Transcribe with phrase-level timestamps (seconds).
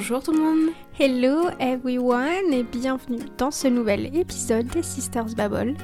[0.00, 5.74] Bonjour tout le monde Hello everyone et bienvenue dans ce nouvel épisode des Sisters Babble.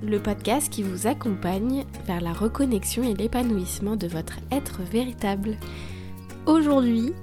[0.00, 5.56] Le podcast qui vous accompagne vers la reconnexion et l'épanouissement de votre être véritable.
[6.46, 7.14] Aujourd'hui,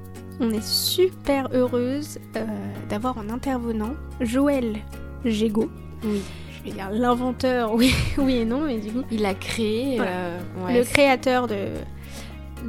[0.41, 2.43] on est super heureuse euh,
[2.89, 4.75] d'avoir en intervenant Joël
[5.23, 5.71] Gégo.
[6.03, 6.21] Oui.
[6.51, 9.03] Je vais dire l'inventeur, oui, oui et non, mais du coup.
[9.09, 9.99] Il a créé.
[10.01, 11.67] euh, le créateur de,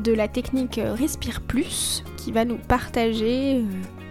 [0.05, 3.63] de la technique Respire Plus, qui va nous partager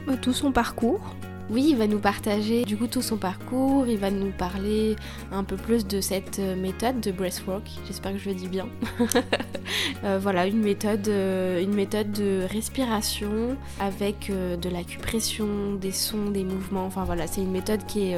[0.08, 1.02] euh, tout son parcours.
[1.50, 4.96] Oui, il va nous partager du coup tout son parcours, il va nous parler
[5.32, 8.68] un peu plus de cette euh, méthode de breathwork, j'espère que je le dis bien.
[10.04, 16.86] euh, voilà, une méthode, une méthode de respiration avec de l'acupression, des sons, des mouvements,
[16.86, 18.18] enfin voilà, c'est une méthode qui est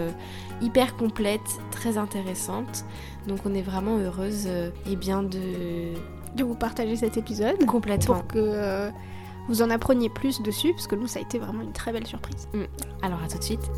[0.62, 1.40] hyper complète,
[1.72, 2.84] très intéressante.
[3.28, 4.50] Donc on est vraiment heureuse
[4.90, 5.94] eh bien de...
[6.36, 7.66] De vous partager cet épisode.
[7.66, 8.16] Complètement.
[8.16, 8.92] Pour que
[9.48, 12.08] vous en appreniez plus dessus, parce que nous, ça a été vraiment une très belle
[12.08, 12.48] surprise.
[13.02, 13.72] Alors à tout de suite.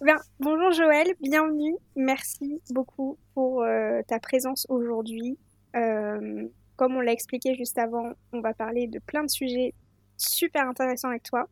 [0.00, 1.76] Bien, bonjour Joël, bienvenue.
[1.94, 5.38] Merci beaucoup pour euh, ta présence aujourd'hui.
[5.76, 9.74] Euh, comme on l'a expliqué juste avant, on va parler de plein de sujets
[10.16, 11.48] super intéressants avec toi.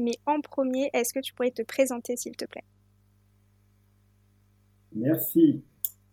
[0.00, 2.64] Mais en premier, est-ce que tu pourrais te présenter s'il te plaît?
[4.92, 5.62] Merci.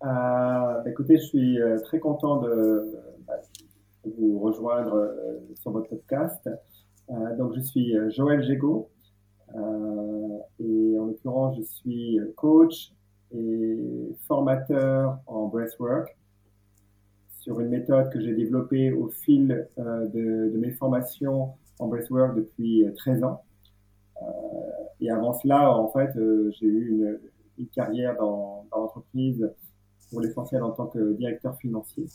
[0.04, 2.92] Euh, bah, écoutez, je suis euh, très content de,
[3.26, 3.36] bah,
[4.18, 6.50] vous rejoindre euh, sur votre podcast.
[7.38, 8.90] Donc, je suis Joël Gégo
[9.56, 12.92] euh, et en l'occurrence, je suis coach
[13.32, 13.78] et
[14.26, 16.18] formateur en breathwork
[17.40, 23.24] sur une méthode que j'ai développée au fil de, mes formations en breathwork depuis 13
[23.26, 23.44] ans.
[25.02, 27.20] Et avant cela, en fait, j'ai eu une,
[27.60, 29.46] une carrière dans, dans l'entreprise
[30.10, 32.06] pour l'essentiel en tant que directeur financier.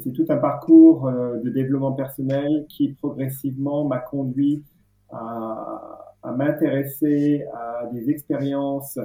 [0.00, 4.64] C'est tout un parcours euh, de développement personnel qui progressivement m'a conduit
[5.10, 8.98] à, m'intéresser à des expériences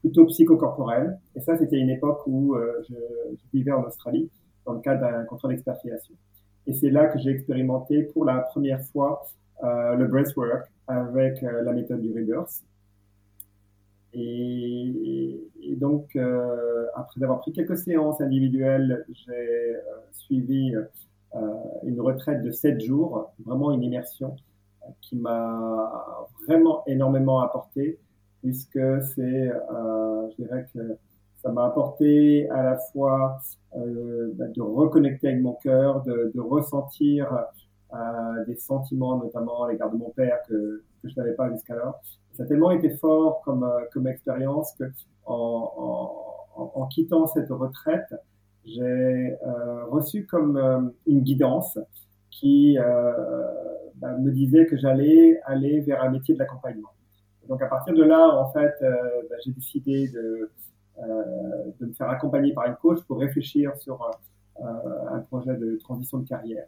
[0.00, 1.18] plutôt psychocorporelles.
[1.36, 2.94] Et ça, c'était une époque où euh, je,
[3.52, 4.30] vivais en Australie
[4.66, 6.14] dans le cadre d'un contrat d'expatriation.
[6.66, 9.22] Et c'est là que j'ai expérimenté pour la première fois
[9.62, 12.64] euh, le breathwork avec la méthode du reverse.
[14.14, 19.80] Et, donc, euh, après avoir pris quelques séances individuelles, j'ai euh,
[20.12, 20.74] suivi
[21.34, 21.38] euh,
[21.84, 24.36] une retraite de sept jours, vraiment une immersion
[24.82, 27.98] euh, qui m'a vraiment énormément apporté,
[28.42, 28.78] puisque
[29.14, 30.98] c'est, euh, je dirais que
[31.42, 33.40] ça m'a apporté à la fois
[33.74, 37.46] bah, de reconnecter avec mon cœur, de, de ressentir
[38.46, 42.00] des sentiments, notamment à l'égard de mon père que, que je n'avais pas jusqu'alors.
[42.34, 44.84] Ça a tellement été fort comme, euh, expérience que
[45.26, 48.14] en, quittant cette retraite,
[48.64, 48.82] j'ai
[49.46, 51.78] euh, reçu comme euh, une guidance
[52.30, 52.76] qui
[53.96, 56.90] bah, me disait que j'allais aller vers un métier de l'accompagnement.
[57.48, 60.50] Donc à partir de là, en fait, bah, j'ai décidé de,
[61.78, 64.10] de me faire accompagner par une coach pour réfléchir sur
[64.60, 66.66] un projet de transition de carrière.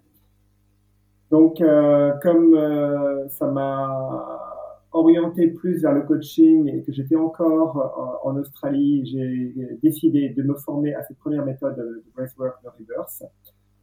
[1.34, 8.20] Donc, euh, comme euh, ça m'a orienté plus vers le coaching et que j'étais encore
[8.24, 12.68] en, en Australie, j'ai décidé de me former à cette première méthode de breathwork de
[12.68, 13.24] reverse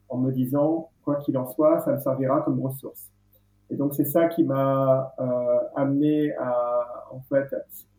[0.08, 3.12] en me disant, quoi qu'il en soit, ça me servira comme ressource.
[3.70, 7.54] Et donc, c'est ça qui m'a euh, amené à, en fait,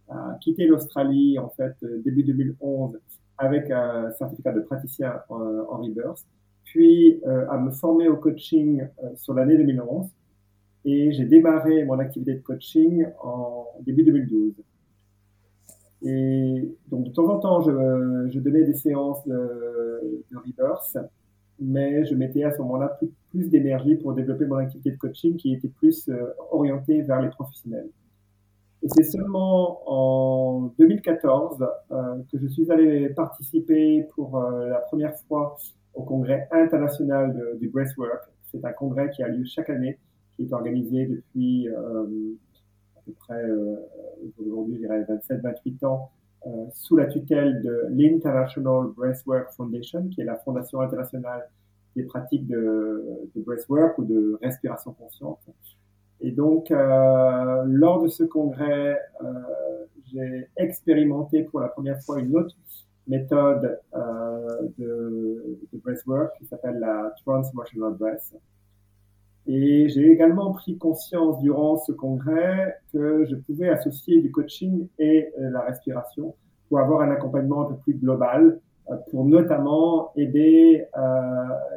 [0.08, 1.76] à quitter l'Australie, en fait,
[2.06, 2.98] début 2011,
[3.36, 6.24] avec un certificat de praticien en, en reverse
[6.72, 10.06] puis euh, à me former au coaching euh, sur l'année 2011
[10.86, 14.54] et j'ai démarré mon activité de coaching en début 2012.
[16.04, 20.96] Et donc de temps en temps, je, donnais des séances de, reverse,
[21.60, 25.52] mais je mettais à ce moment-là plus, d'énergie pour développer mon activité de coaching qui
[25.52, 27.90] était plus euh, orientée vers les professionnels.
[28.82, 35.58] Et c'est seulement en 2014 euh, que je suis allé participer pour la première fois
[35.94, 38.22] au congrès international du breathwork.
[38.50, 39.98] C'est un congrès qui a lieu chaque année,
[40.36, 42.04] qui est organisé depuis euh,
[42.96, 43.76] à peu près euh,
[44.38, 46.10] aujourd'hui, je dirais 27-28 ans,
[46.46, 51.48] euh, sous la tutelle de l'International Breathwork Foundation, qui est la fondation internationale
[51.94, 53.04] des pratiques de,
[53.34, 55.38] de breathwork ou de respiration consciente.
[56.20, 59.26] Et donc, euh, lors de ce congrès, euh,
[60.12, 62.54] j'ai expérimenté pour la première fois une autre
[63.06, 68.34] méthode euh, de, de breathwork qui s'appelle la Transmotional Breath.
[69.46, 75.32] Et j'ai également pris conscience durant ce congrès que je pouvais associer du coaching et
[75.40, 76.34] euh, la respiration
[76.68, 78.60] pour avoir un accompagnement un peu plus global
[79.10, 80.84] pour notamment aider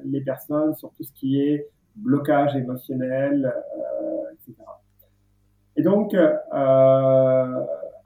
[0.03, 3.53] les personnes sur tout ce qui est blocage émotionnel,
[4.33, 4.55] etc.
[5.77, 6.15] Et donc,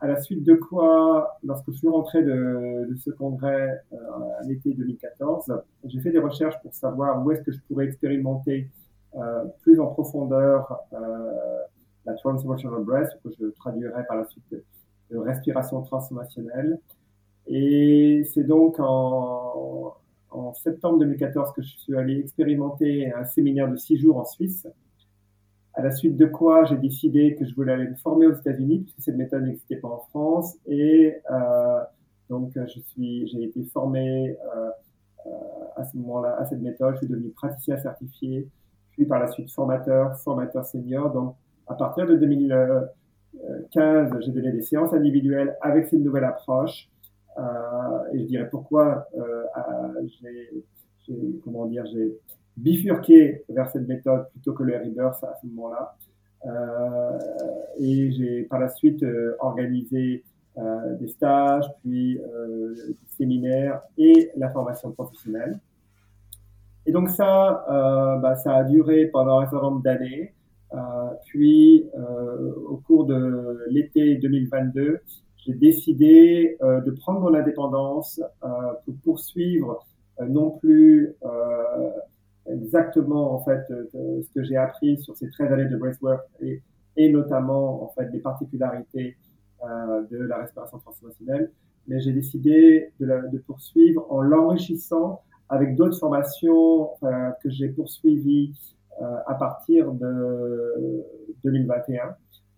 [0.01, 5.51] à la suite de quoi, lorsque je suis rentré de, ce congrès à l'été 2014,
[5.85, 8.69] j'ai fait des recherches pour savoir où est-ce que je pourrais expérimenter
[9.15, 11.59] euh, plus en profondeur euh,
[12.05, 16.79] la transformational breath, que je traduirai par la suite de, respiration transformationnelle.
[17.47, 19.95] Et c'est donc en
[20.53, 24.67] septembre 2014 que je suis allé expérimenter un séminaire de six jours en Suisse
[25.79, 28.79] à la suite de quoi j'ai décidé que je voulais aller me former aux États-Unis
[28.79, 30.57] puisque cette méthode n'existait pas en France.
[30.67, 31.79] Et euh,
[32.29, 34.69] donc je suis j'ai été formé euh,
[35.25, 35.29] euh,
[35.77, 36.95] à ce moment-là à cette méthode.
[36.95, 38.49] Je suis devenu praticien certifié
[38.91, 41.13] puis par la suite formateur formateur senior.
[41.13, 41.35] Donc
[41.67, 46.89] à partir de 2015 j'ai donné des séances individuelles avec cette nouvelle approche.
[47.37, 49.45] Euh, et je dirais pourquoi euh,
[50.21, 50.65] j'ai
[51.41, 52.17] comment dire j'ai
[52.59, 55.95] bifurqué vers cette méthode plutôt que le rebirth à ce moment-là.
[56.45, 57.19] Euh,
[57.79, 60.23] et j'ai par la suite euh, organisé
[60.57, 65.59] euh, des stages, puis des séminaires et la formation professionnelle.
[66.85, 67.65] Et donc ça,
[68.21, 70.33] bah, ça a duré pendant un certain nombre d'années.
[71.25, 71.85] puis
[72.67, 74.99] au cours de l'été 2022,
[75.37, 78.21] j'ai décidé de prendre mon indépendance
[78.85, 79.85] pour poursuivre
[80.19, 81.13] non plus
[82.49, 86.61] exactement en fait euh, ce que j'ai appris sur ces 13 années de breathwork et,
[87.11, 89.15] notamment en fait des particularités
[89.63, 91.51] euh, de la respiration transformationnelle.
[91.87, 98.53] Mais j'ai décidé de, poursuivre en l'enrichissant avec d'autres formations euh, que j'ai poursuivies
[99.01, 101.05] euh, à partir de
[101.45, 102.15] 2021,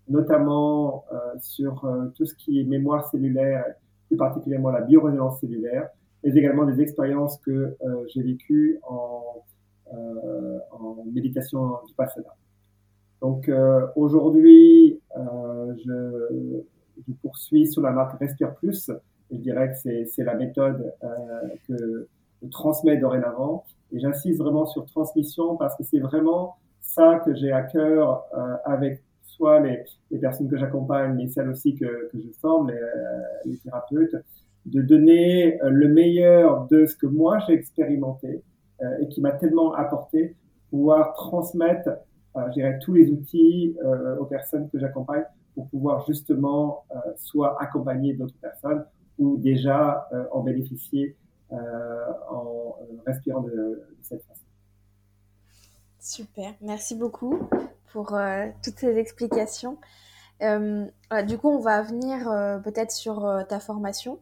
[0.09, 3.63] notamment euh, sur euh, tout ce qui est mémoire cellulaire,
[4.07, 5.89] plus particulièrement la biorésonance cellulaire,
[6.23, 7.77] mais également des expériences que
[8.07, 9.39] j'ai vécues en euh,
[10.71, 12.35] en méditation vipassana.
[13.21, 16.61] Donc euh, aujourd'hui, euh, je,
[17.07, 18.89] je, poursuis sous la marque Respire Plus.
[19.31, 20.93] je dirais que c'est la méthode
[21.67, 22.07] que
[22.41, 23.63] je transmets dorénavant.
[23.93, 28.23] Et j'insiste vraiment sur transmission parce que c'est vraiment ça que j'ai à cœur
[28.65, 33.51] avec soit les, les personnes que j'accompagne, mais celles aussi que, que je forme, les,
[33.51, 34.15] les, thérapeutes,
[34.65, 38.50] de donner le meilleur de ce que moi j'ai expérimenté euh,
[39.00, 40.36] et qui m'a tellement apporté
[40.69, 41.89] pouvoir transmettre,
[42.38, 46.86] euh, je tous les outils euh, aux personnes que j'accompagne pour pouvoir justement
[47.18, 48.86] soit accompagner d'autres personnes
[49.19, 51.18] ou déjà en bénéficier
[51.51, 54.45] en respirant de, cette façon.
[56.00, 57.38] Super, merci beaucoup
[57.92, 59.77] pour euh, toutes ces explications.
[60.42, 60.88] Euh,
[61.27, 64.19] du coup, on va venir euh, peut-être sur ta formation.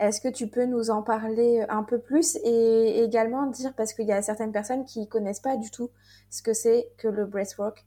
[0.00, 4.06] Est-ce que tu peux nous en parler un peu plus et également dire, parce qu'il
[4.06, 5.90] y a certaines personnes qui connaissent pas du tout
[6.30, 7.84] ce que c'est que le breathwork.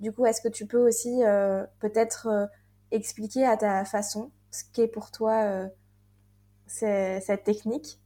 [0.00, 2.46] Du coup, est-ce que tu peux aussi euh, peut-être euh,
[2.92, 5.66] expliquer à ta façon ce qu'est pour toi euh,
[6.68, 8.00] cette technique?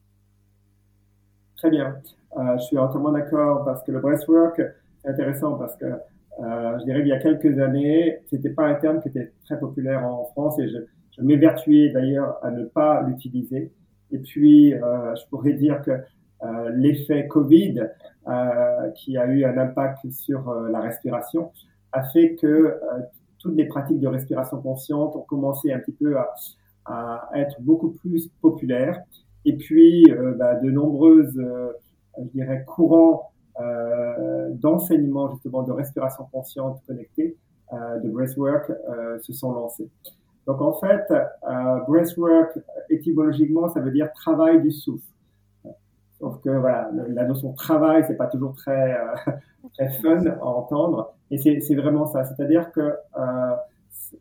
[1.58, 1.96] Très bien.
[2.34, 4.62] Je suis entièrement d'accord parce que le breathwork,
[5.02, 5.86] c'est intéressant parce que
[6.40, 10.06] je dirais qu'il y a quelques années, c'était pas un terme qui était très populaire
[10.06, 10.78] en France et je,
[11.16, 13.72] je m'évertuais d'ailleurs à ne pas l'utiliser.
[14.10, 17.88] Et puis, euh, je pourrais dire que euh, l'effet Covid,
[18.28, 21.50] euh, qui a eu un impact sur euh, la respiration,
[21.92, 22.78] a fait que euh,
[23.38, 26.32] toutes les pratiques de respiration consciente ont commencé un petit peu à,
[26.84, 29.00] à être beaucoup plus populaires.
[29.44, 31.40] Et puis, euh, bah, de nombreuses,
[32.18, 33.30] je dirais, courants
[34.54, 37.36] d'enseignement justement de respiration consciente connectée,
[37.72, 38.72] de breathwork,
[39.20, 39.90] se sont lancés.
[40.46, 42.58] Donc en fait, euh, breathwork,
[42.90, 45.06] étymologiquement, ça veut dire travail du souffle.
[46.18, 49.32] Sauf que voilà, la notion travail, c'est pas toujours très euh,
[49.74, 52.24] très fun à entendre, et c'est vraiment ça.
[52.24, 52.80] C'est-à-dire que
[53.18, 53.54] euh,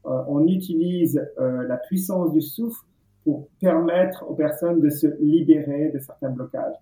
[0.06, 2.82] on utilise euh, la puissance du souffle
[3.24, 6.76] pour permettre aux personnes de se libérer de certains blocages.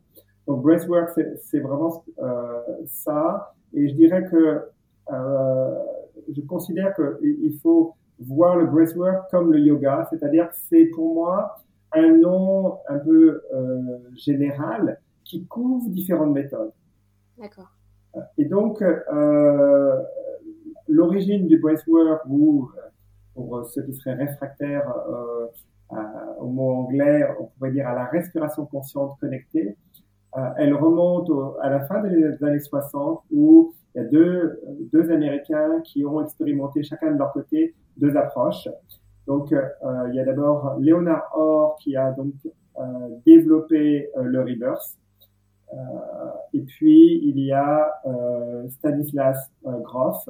[0.48, 4.64] Donc breathwork, c'est vraiment euh, ça, et je dirais que
[5.12, 5.76] euh,
[6.34, 11.56] je considère qu'il faut voir le breathwork comme le yoga, c'est-à-dire que c'est pour moi
[11.94, 16.72] un nom un peu euh, général qui couvre différentes méthodes.
[17.38, 17.72] D'accord.
[18.38, 20.04] Et donc, euh,
[20.88, 22.70] l'origine du breathwork, ou
[23.34, 25.48] pour ceux qui seraient réfractaires euh,
[26.40, 29.76] au mot anglais, on pourrait dire à la respiration consciente connectée,
[30.38, 34.62] euh, elle remonte au, à la fin des années 60 où il y a deux,
[34.94, 38.68] deux Américains qui ont expérimenté chacun de leur côté deux approches.
[39.28, 42.34] Donc, il y a d'abord Léonard Orr qui a donc
[43.26, 44.98] développé le Rebirth.
[46.54, 48.02] et puis, il y a
[48.70, 50.30] Stanislas Grof,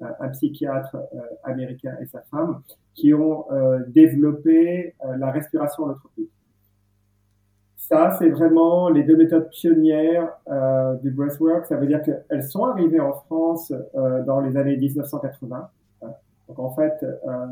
[0.00, 0.96] un psychiatre
[1.44, 2.62] américain et sa femme,
[2.94, 3.46] qui ont
[3.86, 6.32] développé la respiration holotropique.
[7.90, 11.66] Ça, c'est vraiment les deux méthodes pionnières euh, du breathwork.
[11.66, 15.68] Ça veut dire qu'elles sont arrivées en France euh, dans les années 1980.
[16.50, 17.46] Donc en fait, euh,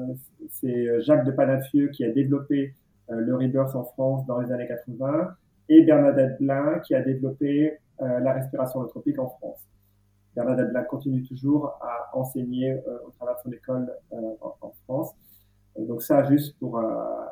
[0.50, 2.74] c'est Jacques de Panafieux qui a développé
[3.10, 5.30] euh, le Rebirth en France dans les années 80
[5.68, 9.60] et Bernadette Blin qui a développé euh, la respiration holotropique en France.
[10.34, 12.76] Bernadette Blin continue toujours à enseigner
[13.06, 15.14] au travers de son école en, France
[15.86, 16.82] donc ça, juste pour euh,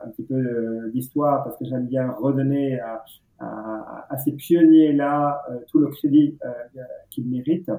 [0.04, 3.04] un petit peu euh, d'histoire, parce que j'aime bien redonner à,
[3.40, 6.38] à, ces pionniers-là euh, tout le crédit
[7.10, 7.72] qu'ils méritent.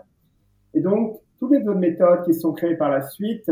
[0.74, 3.52] Et donc, toutes les autres méthodes qui sont créées par la suite,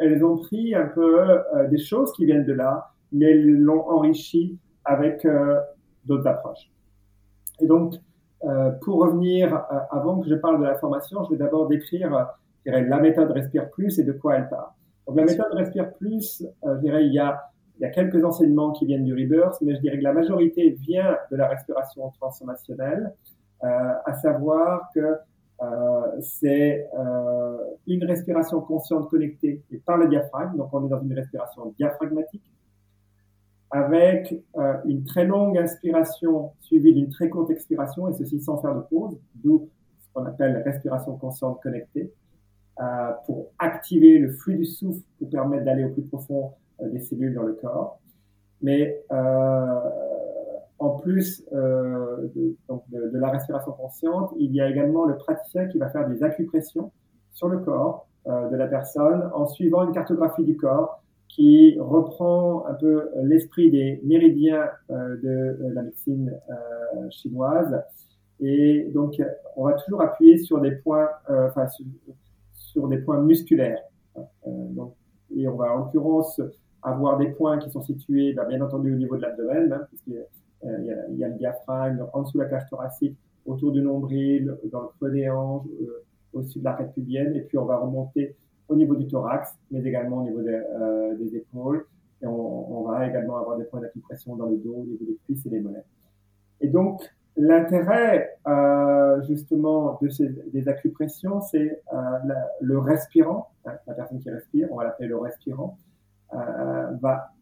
[0.00, 1.38] elles ont pris un peu
[1.70, 5.26] des choses qui viennent de là, mais elles l'ont enrichi avec
[6.04, 6.70] d'autres approches.
[7.60, 7.94] Et donc,
[8.82, 12.26] pour revenir, avant que je parle de la formation, je vais d'abord décrire
[12.64, 14.70] la méthode Respire Plus et de quoi elle parle.
[15.06, 17.40] Donc la méthode Respire Plus, euh, je dirais, il y, a,
[17.78, 20.70] il y a quelques enseignements qui viennent du Rebirth, mais je dirais que la majorité
[20.80, 23.12] vient de la respiration transformationnelle,
[23.62, 25.16] euh, à savoir que
[25.62, 31.00] euh, c'est euh, une respiration consciente connectée et par le diaphragme, donc on est dans
[31.02, 32.50] une respiration diaphragmatique,
[33.70, 38.74] avec euh, une très longue inspiration suivie d'une très courte expiration, et ceci sans faire
[38.74, 39.68] de pause, d'où
[40.00, 42.12] ce qu'on appelle respiration consciente connectée.
[42.78, 47.32] Euh, pour activer le flux du souffle pour permettre d'aller au plus profond des cellules
[47.32, 47.98] dans le corps.
[48.60, 49.80] Mais euh,
[50.78, 55.16] en plus euh, de, donc de, de, la respiration consciente, il y a également le
[55.16, 56.92] praticien qui va faire des acupressions
[57.32, 62.66] sur le corps euh, de la personne en suivant une cartographie du corps qui reprend
[62.66, 66.38] un peu l'esprit des méridiens euh, de la médecine
[67.10, 67.82] chinoise.
[68.40, 69.20] Et donc,
[69.56, 71.66] on va toujours appuyer sur des points, enfin,
[72.52, 73.80] sur des points musculaires.
[74.18, 74.22] Euh,
[74.70, 74.94] donc,
[75.34, 76.40] et on va en l'occurrence
[76.82, 80.24] avoir des points qui sont situés, bah, bien entendu, au niveau de l'abdomen, hein, puisqu'il
[80.66, 84.56] euh, il y a le diaphragme, en dessous de la cage thoracique, autour du nombril,
[84.72, 88.34] dans le creux des hanches, euh, au-dessus de l'arête pubienne, et puis on va remonter
[88.68, 91.86] au niveau du thorax, mais également au niveau des, euh, épaules,
[92.22, 95.44] et on, va également avoir des points d'acupression dans le dos, au niveau des cuisses
[95.46, 95.84] et des mollets.
[96.60, 97.02] Et donc,
[97.38, 98.38] L'intérêt
[99.28, 101.82] justement de ces, des acupressions, c'est
[102.62, 105.76] le respirant, hein, la personne qui respire, on va l'appeler le respirant,
[106.32, 107.35] va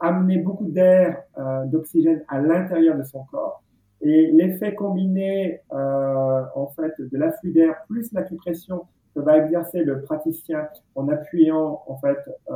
[0.00, 3.62] amener beaucoup d'air, euh, d'oxygène à l'intérieur de son corps.
[4.00, 10.02] Et l'effet combiné euh, en fait de l'afflux d'air plus l'acupression que va exercer le
[10.02, 12.18] praticien en appuyant en fait
[12.50, 12.52] euh,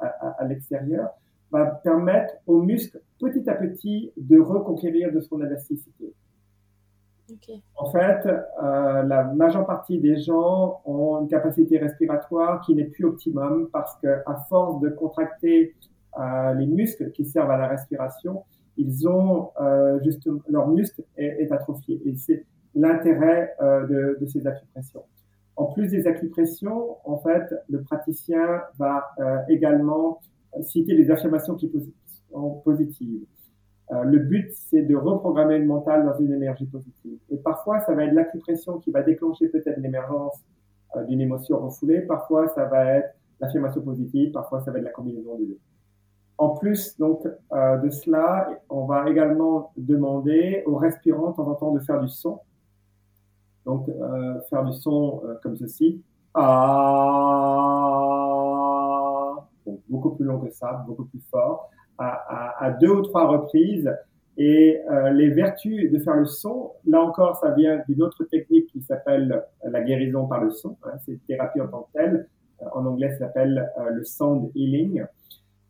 [0.00, 1.10] à, à l'extérieur
[1.50, 6.12] va permettre aux muscles petit à petit de reconquérir de son élasticité.
[7.30, 7.62] Okay.
[7.76, 13.04] En fait, euh, la majeure partie des gens ont une capacité respiratoire qui n'est plus
[13.04, 15.74] optimum parce que à force de contracter
[16.56, 18.44] les muscles qui servent à la respiration,
[18.76, 25.04] ils ont euh, juste leur muscle est, atrophié et c'est l'intérêt euh, de, ces acupressions.
[25.56, 30.20] En plus des acupressions, en fait, le praticien va euh, également
[30.62, 31.70] citer les affirmations qui
[32.30, 33.24] sont positives.
[33.92, 37.18] Euh, le but, c'est de reprogrammer le mental dans une énergie positive.
[37.30, 40.40] Et parfois, ça va être l'acupression qui va déclencher peut-être l'émergence
[40.96, 42.00] euh, d'une émotion refoulée.
[42.00, 44.32] Parfois, ça va être l'affirmation positive.
[44.32, 45.58] Parfois, ça va être la combinaison des deux.
[46.42, 51.54] En plus donc euh, de cela, on va également demander aux respirants de temps en
[51.54, 52.40] temps de faire du son.
[53.64, 56.02] Donc, euh, faire du son euh, comme ceci.
[56.34, 56.48] Ah
[59.88, 63.88] beaucoup plus long que ça, beaucoup plus fort, à, deux ou trois reprises.
[64.36, 64.80] Et
[65.12, 69.44] les vertus de faire le son, là encore, ça vient d'une autre technique qui s'appelle
[69.62, 70.76] la guérison par le son.
[70.82, 72.28] Hein, c'est une thérapie en tant que telle.
[72.74, 75.04] En anglais, ça s'appelle le sound healing.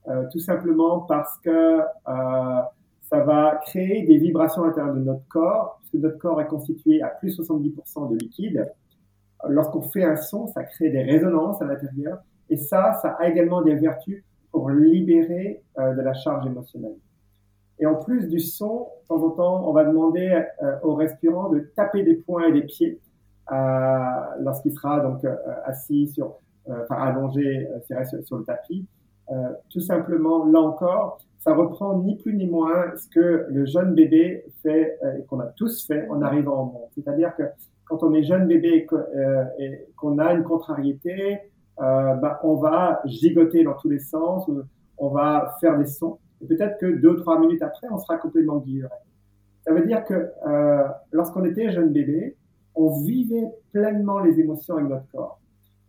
[0.08, 2.62] Euh, tout simplement parce que euh,
[3.02, 7.02] ça va créer des vibrations à l'intérieur de notre corps, puisque notre corps est constitué
[7.02, 8.68] à plus 70% de liquide.
[9.48, 12.18] Lorsqu'on fait un son, ça crée des résonances à l'intérieur
[12.48, 16.96] et ça, ça a également des vertus pour libérer euh, de la charge émotionnelle.
[17.78, 20.44] Et en plus du son, de temps en temps, on va demander
[20.82, 23.00] au respirant de taper des poings et des pieds
[23.50, 23.98] euh,
[24.40, 25.24] lorsqu'il sera donc
[25.64, 26.36] assis sur,
[26.68, 27.68] enfin allongé
[28.24, 28.86] sur, le tapis.
[29.70, 34.44] Tout simplement, là encore, ça reprend ni plus ni moins ce que le jeune bébé
[34.62, 36.88] fait et qu'on a tous fait en arrivant au monde.
[36.94, 37.42] C'est-à-dire que
[37.86, 38.86] quand on est jeune bébé
[39.58, 41.40] et qu'on a une contrariété,
[41.80, 44.48] euh, bah, on va gigoter dans tous les sens,
[44.98, 46.18] on va faire des sons.
[46.40, 48.90] Et peut-être que deux trois minutes après, on sera complètement guilleret.
[49.66, 52.36] Ça veut dire que euh, lorsqu'on était jeune bébé,
[52.74, 55.40] on vivait pleinement les émotions avec notre corps.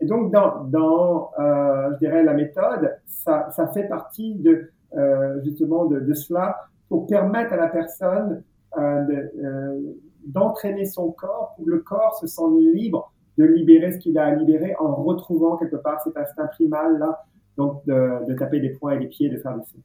[0.02, 5.42] Et donc, dans, dans euh, je dirais, la méthode, ça, ça fait partie de, euh,
[5.44, 6.58] justement de, de, cela
[6.90, 8.44] pour permettre à la personne
[8.78, 9.80] euh, euh
[10.26, 14.24] d'entraîner son corps pour que le corps se sente libre de libérer ce qu'il a
[14.24, 17.26] à libérer en retrouvant quelque part cet instinct primal là,
[17.58, 19.80] donc de, de taper des poings et des pieds, de faire des sons.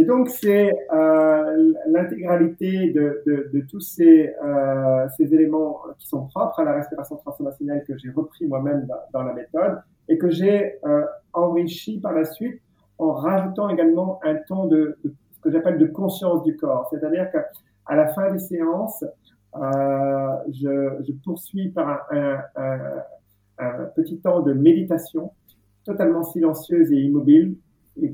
[0.00, 6.64] Et donc, c'est euh, l'intégralité de, tous ces, euh, ces, éléments qui sont propres à
[6.64, 11.04] la respiration transformationnelle que j'ai repris moi-même dans, la méthode et que j'ai euh,
[11.34, 12.62] enrichi par la suite
[12.96, 16.88] en rajoutant également un ton de, ce que j'appelle de conscience du corps.
[16.88, 19.04] C'est-à-dire qu'à la fin des séances,
[19.52, 22.38] je, poursuis par un,
[23.94, 25.32] petit temps de méditation
[25.84, 27.58] totalement silencieuse et immobile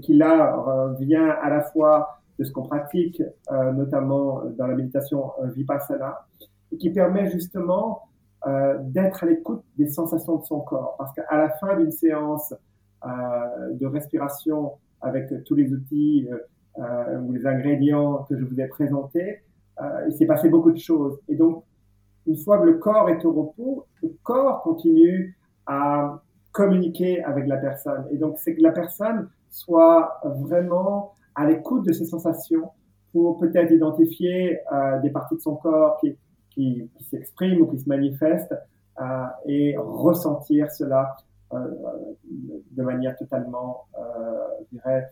[0.02, 5.32] qui là vient à la fois de ce qu'on pratique, euh, notamment dans la méditation
[5.42, 6.26] euh, vipassana,
[6.72, 8.02] et qui permet justement
[8.46, 10.96] euh, d'être à l'écoute des sensations de son corps.
[10.98, 12.54] Parce qu'à la fin d'une séance
[13.70, 16.28] de respiration avec tous les outils
[16.76, 19.42] ou les ingrédients que je vous ai présentés,
[20.08, 21.20] il s'est passé beaucoup de choses.
[21.28, 21.62] Et donc,
[22.26, 27.58] une fois que le corps est au repos, le corps continue à communiquer avec la
[27.58, 28.06] personne.
[28.10, 32.70] Et donc, c'est que la personne soit vraiment à l'écoute de ses sensations
[33.12, 36.14] pour peut-être identifier euh, des parties de son corps qui,
[36.50, 38.54] qui, s'expriment ou qui se manifestent
[39.00, 41.16] euh, et ressentir cela
[41.54, 41.58] euh,
[42.72, 43.86] de manière totalement,
[44.60, 45.10] je dirais,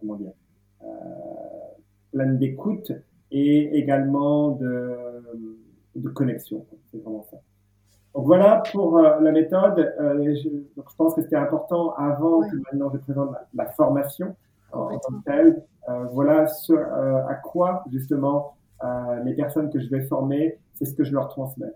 [0.00, 0.32] comment dire,
[2.12, 2.90] pleine d'écoute
[3.30, 5.22] et également de,
[5.94, 6.66] de connexion.
[6.90, 7.36] C'est vraiment ça.
[8.14, 9.78] Donc voilà pour euh, la méthode.
[9.78, 13.70] Euh, je, donc je, pense que c'était important avant que maintenant je présente la, la
[13.70, 14.34] formation
[14.72, 15.64] en, tant que telle.
[15.88, 18.54] Euh, voilà ce à quoi justement
[19.24, 21.74] les personnes que je vais former, c'est ce que je leur transmets.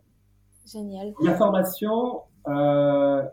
[0.65, 1.13] Génial.
[1.23, 3.33] La formation, le,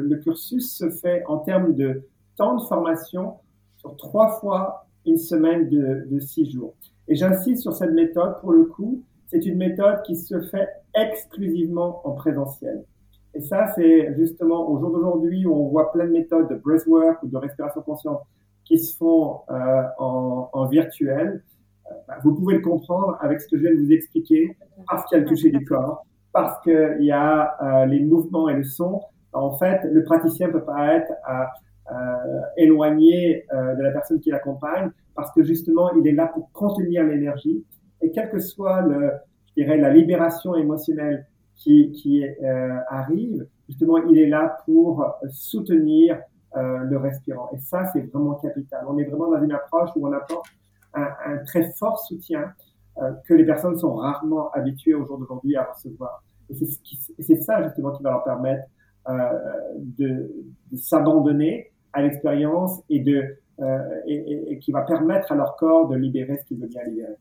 [0.00, 3.34] le cursus se fait en termes de temps de formation
[3.78, 6.74] sur trois fois une semaine de, de six jours.
[7.08, 9.02] Et j'insiste sur cette méthode pour le coup
[9.32, 12.84] c'est une méthode qui se fait exclusivement en présentiel.
[13.34, 17.22] Et ça, c'est justement au jour d'aujourd'hui où on voit plein de méthodes de breathwork
[17.22, 18.20] ou de respiration consciente
[18.64, 21.42] qui se font euh, en, virtuel.
[21.86, 24.54] Euh, bah, vous pouvez le comprendre avec ce que je viens de vous expliquer,
[24.86, 28.50] parce qu'il y a le toucher du corps, parce qu'il y a euh, les mouvements
[28.50, 29.00] et le son.
[29.32, 31.12] En fait, le praticien ne peut pas être
[32.58, 37.64] éloigné de la personne qui l'accompagne, parce que justement, il est là pour contenir l'énergie
[38.02, 39.12] et quelle que soit le,
[39.48, 46.18] je dirais, la libération émotionnelle qui, qui euh, arrive, justement, il est là pour soutenir
[46.56, 47.48] euh, le respirant.
[47.54, 48.84] Et ça, c'est vraiment capital.
[48.88, 50.46] On est vraiment dans une approche où on apporte
[50.94, 52.52] un, un très fort soutien
[52.98, 56.22] euh, que les personnes sont rarement habituées au jour d'aujourd'hui à recevoir.
[56.50, 58.64] Et c'est ce ça, justement, qui va leur permettre
[59.08, 59.14] euh,
[59.76, 60.30] de,
[60.70, 63.02] de s'abandonner à l'expérience et
[63.60, 66.66] euh, et, et, et, qui va permettre à leur corps de libérer ce qu'il veut
[66.66, 67.16] bien libérer.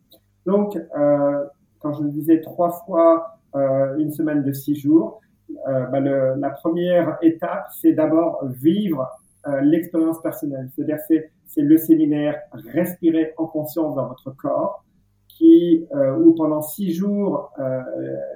[0.45, 1.45] Donc, euh,
[1.79, 5.21] quand je disais trois fois euh, une semaine de six jours,
[5.67, 9.09] euh, bah le, la première étape, c'est d'abord vivre
[9.47, 10.69] euh, l'expérience personnelle.
[10.75, 12.39] C'est-à-dire, c'est, c'est le séminaire
[12.73, 14.83] respirer en conscience dans votre corps,
[15.27, 17.81] qui euh, où pendant six jours, euh,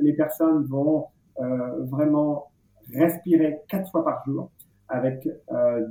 [0.01, 2.47] les personnes vont vraiment
[2.93, 4.49] respirer quatre fois par jour,
[4.87, 5.27] avec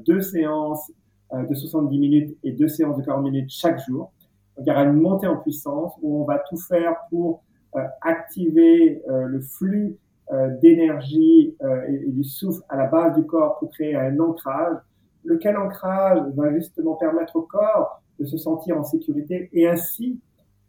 [0.06, 0.90] deux séances
[1.34, 4.10] de 70 minutes et deux séances de 40 minutes chaque jour
[4.58, 7.42] il y aura une montée en puissance où on va tout faire pour
[7.76, 9.98] euh, activer euh, le flux
[10.32, 14.18] euh, d'énergie euh, et, et, du souffle à la base du corps pour créer un
[14.20, 14.78] ancrage,
[15.22, 20.18] lequel ancrage va justement permettre au corps de se sentir en sécurité et ainsi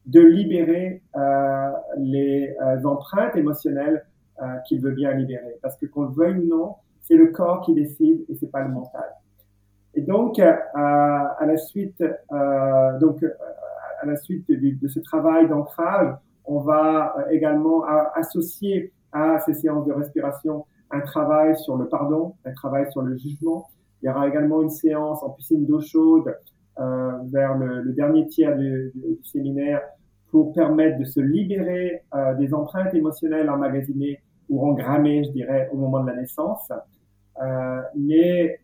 [0.07, 4.05] de libérer euh, les empreintes émotionnelles
[4.67, 5.57] qu'il veut bien libérer.
[5.61, 8.61] Parce que qu'on le veuille ou non, c'est le corps qui décide et c'est pas
[8.61, 9.09] le mental.
[9.93, 12.03] Et donc, à la suite,
[12.99, 13.23] donc
[14.01, 19.85] à la suite de, ce travail d'ancrage, on va euh, également associer à ces séances
[19.85, 23.67] de respiration un travail sur le pardon, un travail sur le jugement.
[24.01, 26.35] Il y aura également une séance en piscine d'eau chaude
[26.79, 29.81] euh, vers le, dernier tiers du, séminaire
[30.29, 35.77] pour permettre de se libérer euh, des empreintes émotionnelles emmagasinées ou engrammées, je dirais, au
[35.77, 36.71] moment de la naissance.
[37.95, 38.59] Mais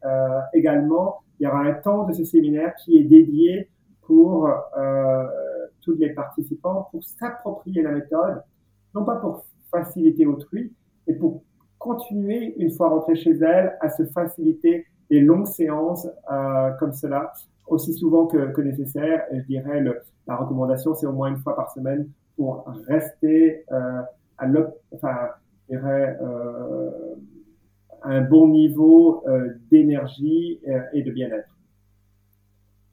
[0.54, 3.68] également, il y aura un temps de ce séminaire qui est dédié
[4.12, 5.24] pour euh,
[5.80, 8.44] tous les participants pour s'approprier la méthode,
[8.94, 10.74] non pas pour faciliter autrui,
[11.08, 11.44] et pour
[11.80, 17.32] continuer, une fois rentrée chez elle, à se faciliter des longues séances euh, comme cela,
[17.68, 19.24] aussi souvent que, nécessaire.
[19.32, 24.02] Je dirais, le, la recommandation, c'est au moins une fois par semaine pour rester euh,
[24.38, 24.46] à
[24.94, 25.30] enfin,
[25.70, 26.20] je dirais,
[28.04, 29.24] un bon niveau
[29.70, 30.60] d'énergie
[30.92, 31.61] et de bien-être.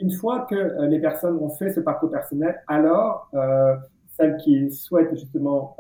[0.01, 3.31] Une fois que euh, les personnes ont fait ce parcours personnel, alors
[4.17, 5.77] celles qui souhaitent justement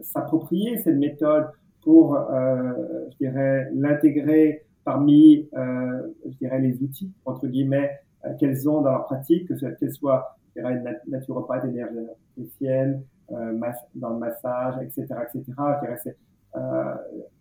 [0.00, 1.48] s'approprier cette méthode
[1.82, 8.00] pour, je dirais, l'intégrer parmi, je dirais, les outils, entre guillemets,
[8.40, 13.58] qu'elles ont dans leur pratique, que qu'elles soient, je dirais, naturopathe, énergéticienne, euh,
[13.94, 15.44] dans le massage, etc., etc.
[15.46, 16.16] Je dirais,
[16.56, 16.94] euh,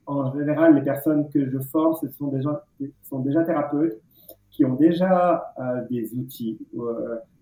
[0.05, 2.57] en général, les personnes que je forme, ce sont des gens
[3.03, 3.99] sont déjà thérapeutes,
[4.65, 6.85] ont déjà euh, des outils ou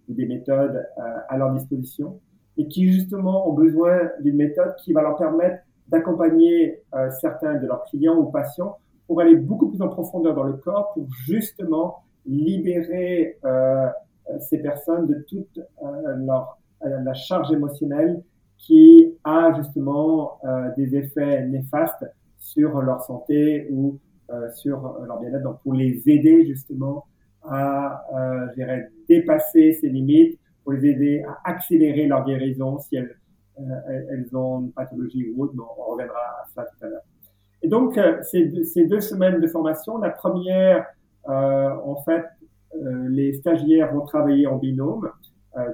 [0.08, 0.86] des méthodes
[1.30, 2.20] à leur disposition
[2.58, 6.84] et qui justement ont besoin d'une méthode qui va leur permettre d'accompagner
[7.22, 8.78] certains de leurs clients ou patients
[9.08, 13.88] pour aller beaucoup plus en profondeur dans le corps, pour justement libérer euh,
[14.40, 18.22] ces personnes de toute euh, leur, la charge émotionnelle
[18.58, 22.06] qui a justement euh, des effets néfastes
[22.38, 24.00] sur leur santé ou
[24.32, 25.44] euh, sur leur bien-être.
[25.44, 27.06] Donc, pour les aider justement
[27.44, 33.16] à euh, dépasser ces limites, pour les aider à accélérer leur guérison si elles,
[33.60, 33.64] euh,
[34.12, 35.54] elles ont une pathologie ou autre.
[35.58, 37.02] on reviendra à ça tout à l'heure.
[37.62, 40.86] Et donc, euh, ces, ces, deux semaines de formation, la première,
[41.26, 42.26] en fait,
[43.10, 45.10] les stagiaires vont travailler en binôme.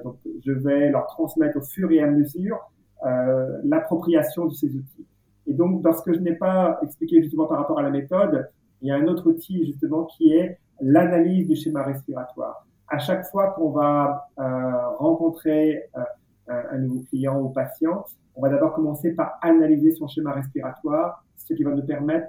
[0.04, 2.58] donc, je vais leur transmettre au fur et à mesure
[3.04, 5.06] euh, l'appropriation de ces outils.
[5.46, 8.48] Et donc, dans ce que je n'ai pas expliqué justement par rapport à la méthode,
[8.80, 12.66] il y a un autre outil justement qui est l'analyse du schéma respiratoire.
[12.88, 18.04] À chaque fois qu'on va euh, rencontrer euh, un nouveau client ou patient,
[18.36, 22.28] on va d'abord commencer par analyser son schéma respiratoire, ce qui va nous permettre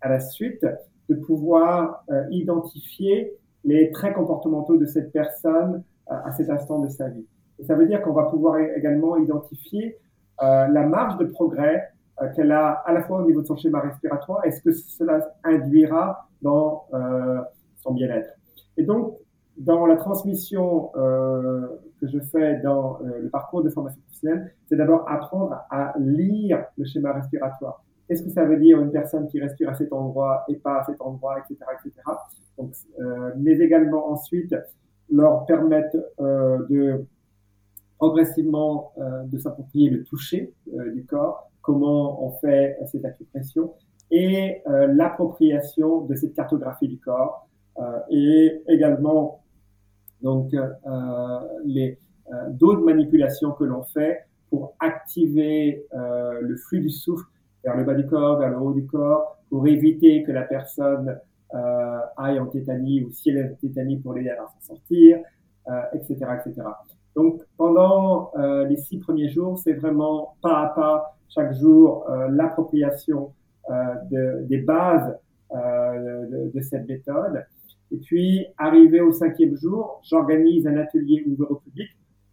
[0.00, 0.66] à la suite
[1.08, 3.32] de pouvoir euh, identifier
[3.64, 7.26] les traits comportementaux de cette personne euh, à cet instant de sa vie.
[7.58, 9.98] Et ça veut dire qu'on va pouvoir également identifier
[10.42, 11.90] euh, la marge de progrès
[12.22, 14.72] euh, qu'elle a à la fois au niveau de son schéma respiratoire et ce que
[14.72, 17.40] cela induira dans euh,
[17.80, 18.30] son bien-être.
[18.76, 19.16] Et donc,
[19.60, 21.68] dans la transmission euh,
[22.00, 26.64] que je fais dans euh, le parcours de formation professionnelle, c'est d'abord apprendre à lire
[26.78, 27.84] le schéma respiratoire.
[28.08, 30.84] Qu'est-ce que ça veut dire une personne qui respire à cet endroit et pas à
[30.84, 32.00] cet endroit, etc., etc.
[33.00, 34.54] Euh, mais également ensuite
[35.12, 37.04] leur permettre de
[37.98, 38.92] progressivement
[39.26, 43.74] de s'approprier le toucher du corps, comment on fait cette acupression
[44.12, 47.49] et l'appropriation de cette cartographie du corps
[48.10, 49.42] et également
[50.22, 50.52] donc
[51.64, 51.98] les
[52.50, 57.26] d'autres manipulations que l'on fait pour activer le flux du souffle
[57.64, 61.18] vers le bas du corps, vers le haut du corps, pour éviter que la personne
[62.16, 65.18] aille en tétanie ou si elle est en tétanie pour l'aider à s'en sortir,
[65.94, 66.62] etc., etc.
[67.16, 72.28] Donc pendant euh, les six premiers jours, c'est vraiment pas à pas, chaque jour, euh,
[72.30, 73.32] l'appropriation
[73.70, 75.16] euh, de, des bases
[75.52, 77.44] euh, de, cette méthode.
[77.92, 81.88] Et puis, arrivé au cinquième jour, j'organise un atelier ouvert au public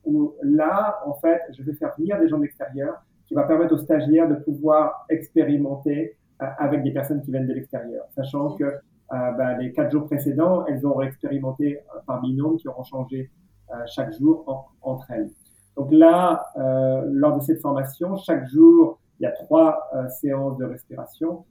[0.06, 3.74] où là, en fait, je vais faire venir des gens de l'extérieur qui va permettre
[3.74, 8.66] aux stagiaires de pouvoir expérimenter euh, avec des personnes qui viennent de l'extérieur, sachant que
[9.10, 13.32] ben, les quatre jours précédents, elles auront expérimenté par binôme, qui auront changé
[13.74, 15.30] euh, chaque jour entre elles.
[15.76, 20.58] Donc là, euh, lors de cette formation, chaque jour, il y a trois euh, séances
[20.58, 21.44] de respiration.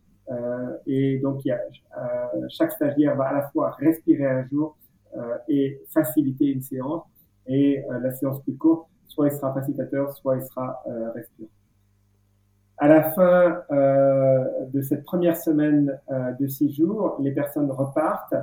[0.86, 1.58] Et donc, a,
[2.48, 4.76] chaque stagiaire va à la fois respirer un jour
[5.48, 7.04] et faciliter une séance.
[7.46, 10.82] Et la séance plus courte, soit il sera facilitateur, soit il sera
[11.14, 11.56] respirateur.
[12.78, 18.34] À la fin euh, de cette première semaine euh, de six jours, les personnes repartent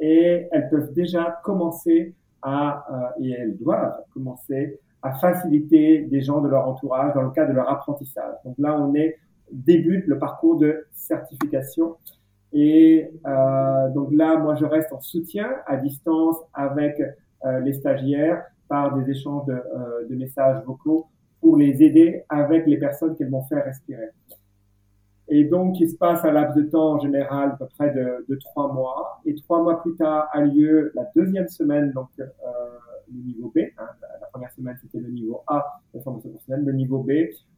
[0.00, 6.40] et elles peuvent déjà commencer à, euh, et elles doivent commencer à faciliter des gens
[6.40, 8.34] de leur entourage dans le cadre de leur apprentissage.
[8.46, 9.18] Donc là, on est
[9.52, 11.96] débute le parcours de certification.
[12.52, 18.44] Et euh, donc là, moi, je reste en soutien à distance avec euh, les stagiaires
[18.68, 21.06] par des échanges de, euh, de, messages vocaux
[21.40, 24.10] pour les aider avec les personnes qu'elles vont faire respirer.
[25.28, 28.38] Et donc, il se passe un laps de temps en général à peu près de,
[28.40, 29.20] trois mois.
[29.24, 33.60] Et trois mois plus tard a lieu la deuxième semaine, donc le niveau B.
[33.78, 33.86] Hein,
[34.20, 37.12] la, première semaine, c'était le niveau A, la formation professionnelle, le niveau B,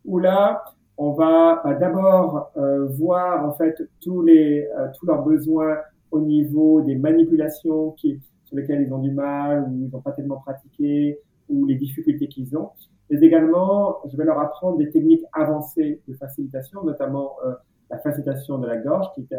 [0.04, 0.62] où là,
[0.96, 5.78] on va bah, d'abord euh, voir en fait tous les euh, tous leurs besoins
[6.10, 10.12] au niveau des manipulations qui, sur lesquelles ils ont du mal ou ils n'ont pas
[10.12, 12.70] tellement pratiqué ou les difficultés qu'ils ont.
[13.10, 17.54] Mais également, je vais leur apprendre des techniques avancées de facilitation, notamment euh,
[17.90, 19.36] la facilitation de la gorge, qui est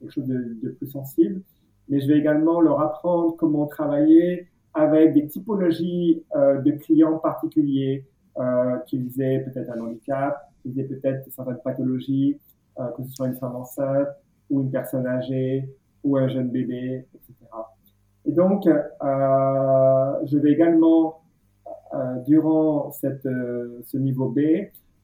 [0.00, 1.40] quelque chose de, de, plus sensible.
[1.88, 8.04] Mais je vais également leur apprendre comment travailler avec des typologies de clients particuliers,
[8.86, 12.38] qu'ils aient peut-être un handicap, qu'ils aient peut-être certaines pathologies,
[12.76, 14.08] que ce soit une femme enceinte
[14.48, 15.68] ou une personne âgée
[16.02, 17.34] ou un jeune bébé, etc.
[18.26, 18.76] Et donc, euh,
[20.24, 21.20] je vais également,
[21.94, 24.40] euh, durant euh, ce niveau B,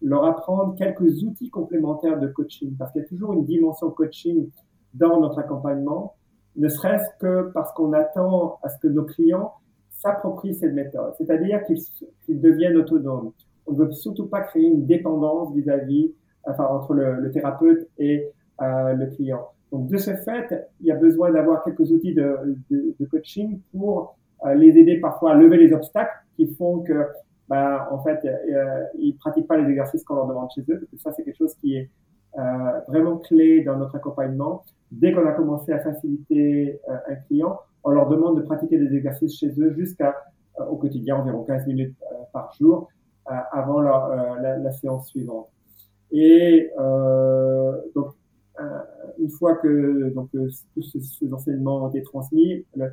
[0.03, 4.51] leur apprendre quelques outils complémentaires de coaching, parce qu'il y a toujours une dimension coaching
[4.95, 6.15] dans notre accompagnement,
[6.57, 9.53] ne serait-ce que parce qu'on attend à ce que nos clients
[9.91, 13.33] s'approprient cette méthode, c'est-à-dire qu'ils deviennent autonomes.
[13.67, 16.13] On ne veut surtout pas créer une dépendance vis-à-vis,
[16.45, 18.29] enfin, entre le, le thérapeute et
[18.63, 19.49] euh, le client.
[19.73, 23.61] Donc, de ce fait, il y a besoin d'avoir quelques outils de, de, de coaching
[23.73, 27.07] pour euh, les aider parfois à lever les obstacles qui font que,
[27.49, 30.87] bah, en fait, euh, ils pratiquent pas les exercices qu'on leur demande chez eux.
[30.99, 31.91] Ça, c'est quelque chose qui est
[32.39, 34.63] euh, vraiment clé dans notre accompagnement.
[34.91, 38.95] Dès qu'on a commencé à faciliter euh, un client, on leur demande de pratiquer des
[38.95, 40.15] exercices chez eux jusqu'à
[40.61, 41.97] euh, au quotidien environ 15 minutes
[42.35, 42.89] par jour
[43.27, 44.09] avant leur,
[44.41, 45.49] la, la, séance suivante.
[46.13, 46.71] Et
[47.95, 48.15] donc
[48.61, 48.65] euh,
[49.19, 52.85] une fois que donc, euh, tous ces, enseignements ont été transmis, le,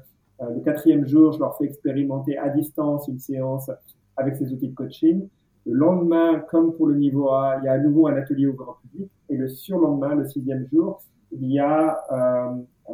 [0.42, 3.72] euh, le, quatrième jour, je leur fais expérimenter à distance une séance
[4.18, 5.28] avec ces outils de coaching.
[5.66, 8.54] Le lendemain, comme pour le niveau A, il y a à nouveau un atelier au
[8.54, 9.10] grand public.
[9.30, 12.94] Et le surlendemain, le sixième jour, il y a euh, euh,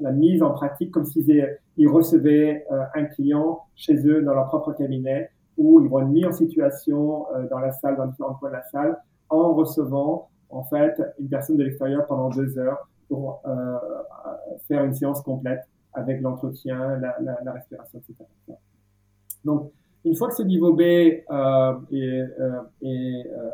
[0.00, 4.48] la mise en pratique comme s'ils ils recevaient euh, un client chez eux dans leur
[4.48, 8.50] propre cabinet où ils vont être mis en situation dans la salle, dans différents coins
[8.50, 8.96] de la salle,
[9.28, 13.78] en recevant en fait une personne de l'extérieur pendant deux heures pour euh,
[14.66, 15.60] faire une séance complète
[15.94, 18.24] avec l'entretien, la, respiration, etc.
[19.44, 19.72] Donc,
[20.04, 21.22] une fois que ce niveau B euh,
[21.90, 23.50] est, euh, est, euh,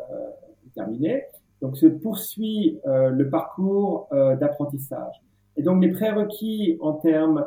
[0.75, 1.23] terminé,
[1.61, 5.21] donc se poursuit euh, le parcours euh, d'apprentissage.
[5.57, 7.45] Et donc les prérequis en termes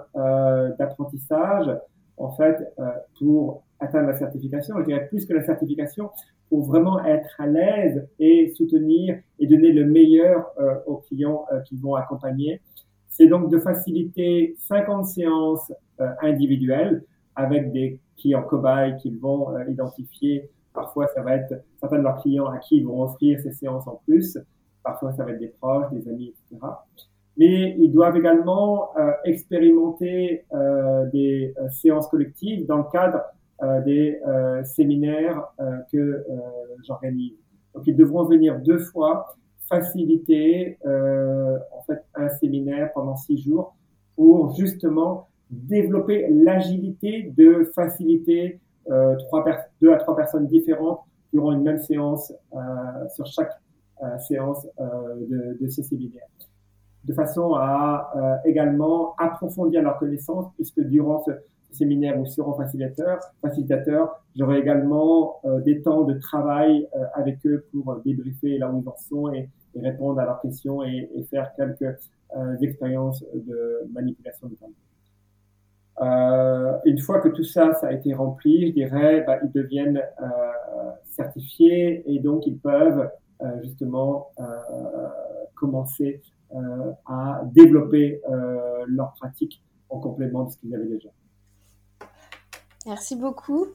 [0.79, 1.71] d'apprentissage,
[2.17, 2.73] en fait,
[3.19, 6.11] pour atteindre la certification, je dirais plus que la certification,
[6.49, 11.61] pour vraiment être à l'aise et soutenir et donner le meilleur euh, aux clients euh,
[11.61, 12.61] qui vont accompagner.
[13.09, 17.05] C'est donc de faciliter 50 séances euh, individuelles
[17.37, 20.49] avec des clients cobayes qu'ils vont euh, identifier.
[20.73, 23.87] Parfois, ça va être certains de leurs clients à qui ils vont offrir ces séances
[23.87, 24.39] en plus.
[24.83, 26.67] Parfois, ça va être des proches, des amis, etc.
[27.37, 30.45] Mais ils doivent également euh, expérimenter
[31.13, 33.38] des séances collectives dans le cadre euh,
[33.85, 36.25] des euh, séminaires euh, que
[36.87, 37.35] j'organise.
[37.75, 39.37] Donc ils devront venir deux fois
[39.69, 43.77] faciliter en fait un séminaire pendant six jours
[44.17, 49.45] pour justement développer l'agilité de faciliter euh, trois
[49.83, 51.01] deux à trois personnes différentes
[51.33, 52.59] durant une même séance euh,
[53.15, 53.53] sur chaque
[54.03, 56.27] euh, séance de, de, ce séminaire,
[57.05, 61.33] de façon à également approfondir leur connaissance, puisque durant ce,
[61.71, 67.67] séminaire ou sur facilitateur, facilitateur, j'aurai également euh, des temps de travail euh, avec eux
[67.73, 71.11] pour euh, débriefer là où ils en sont et, et répondre à leurs questions et,
[71.15, 71.83] et faire quelques
[72.37, 74.71] euh, expériences de manipulation de temps.
[76.85, 80.01] une fois que tout ça, ça a été rempli, je dirais, bah, ils deviennent
[81.05, 83.11] certifiés et donc ils peuvent
[83.63, 84.31] justement
[85.55, 86.23] commencer
[87.07, 88.21] à développer
[88.87, 91.09] leur pratique en complément de ce qu'ils avaient déjà.
[92.89, 93.67] Merci beaucoup.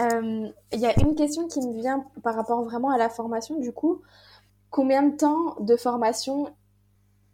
[0.00, 3.60] Euh, il y a une question qui me vient par rapport vraiment à la formation,
[3.60, 4.02] du coup.
[4.70, 6.48] Combien de temps de formation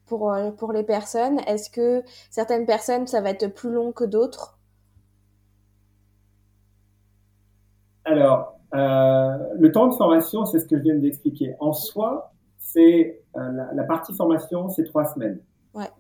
[0.05, 1.39] pour, euh, pour les personnes?
[1.47, 4.59] Est-ce que certaines personnes, ça va être plus long que d'autres?
[8.05, 11.57] Alors, euh, le temps de formation, c'est ce que je viens d'expliquer.
[11.59, 15.41] En soi, c'est euh, la, la, partie formation, c'est trois semaines.
[15.73, 15.91] Ouais.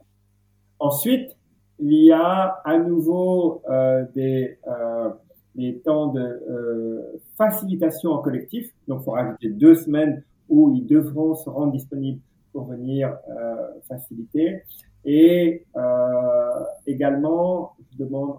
[0.79, 1.36] Ensuite,
[1.79, 5.11] il y a à nouveau euh, des, euh,
[5.55, 8.73] des temps de euh, facilitation en collectif.
[8.89, 12.21] Donc, il faut rajouter deux semaines où ils devront se rendre disponibles
[12.53, 13.55] pour venir euh,
[13.89, 14.62] faciliter.
[15.05, 18.39] Et euh, également, je demande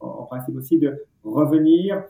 [0.00, 2.02] en, en, principe aussi de revenir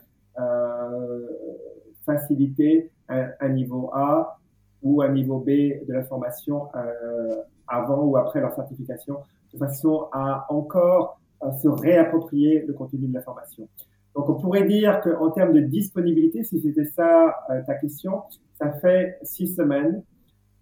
[2.05, 4.39] faciliter un, un, niveau A
[4.81, 5.47] ou un niveau B
[5.87, 6.69] de la formation
[7.67, 9.19] avant ou après leur certification
[9.53, 13.67] de façon à encore à se réapproprier le contenu de la formation.
[14.15, 18.23] Donc, on pourrait dire qu'en termes de disponibilité, si c'était ça euh, ta question,
[18.59, 20.03] ça fait six semaines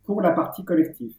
[0.06, 1.14] pour la partie collective.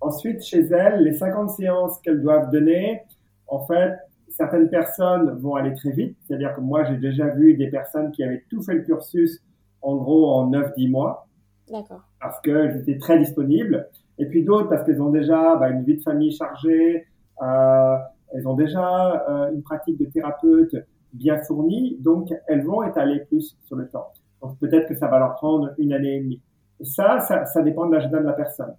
[0.00, 3.02] Ensuite, chez elles, les 50 séances qu'elles doivent donner,
[3.46, 3.94] en fait,
[4.30, 6.16] certaines personnes vont aller très vite.
[6.26, 9.42] C'est-à-dire que moi, j'ai déjà vu des personnes qui avaient tout fait le cursus,
[9.82, 11.26] en gros, en 9-10 mois.
[11.70, 12.02] D'accord.
[12.20, 13.88] Parce qu'elles étaient très disponibles.
[14.18, 17.06] Et puis d'autres parce qu'elles ont déjà bah, une vie de famille chargée,
[17.42, 17.96] euh,
[18.32, 20.74] elles ont déjà euh, une pratique de thérapeute
[21.12, 24.08] bien fournie, donc elles vont étaler plus sur le temps.
[24.42, 26.42] Donc peut-être que ça va leur prendre une année et demie.
[26.80, 28.74] Et ça, ça, ça dépend de l'agenda de la personne.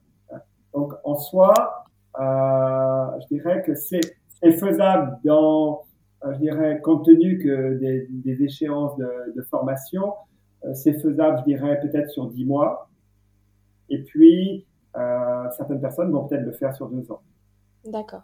[0.73, 1.53] Donc en soi,
[2.19, 4.01] euh, je dirais que c'est
[4.41, 5.83] faisable dans,
[6.25, 10.13] euh, je dirais, compte tenu que des, des échéances de, de formation,
[10.65, 12.89] euh, c'est faisable, je dirais, peut-être sur dix mois.
[13.89, 14.65] Et puis,
[15.51, 17.21] certaines personnes vont peut-être le faire sur deux ans.
[17.85, 18.23] D'accord.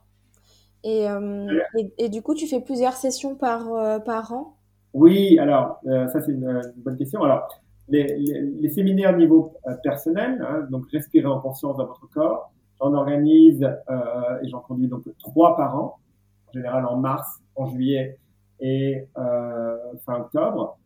[0.83, 4.55] Et, euh, et, et, du coup, tu fais plusieurs sessions par, euh, par an?
[4.93, 7.23] Oui, alors, euh, ça c'est une, une, bonne question.
[7.23, 7.47] Alors,
[7.89, 12.93] les, les, les séminaires niveau personnel, hein, donc respirer en conscience dans votre corps, j'en
[12.93, 15.99] organise et j'en conduis donc trois par an,
[16.47, 18.17] en général en mars, en juillet
[18.59, 20.77] et fin octobre.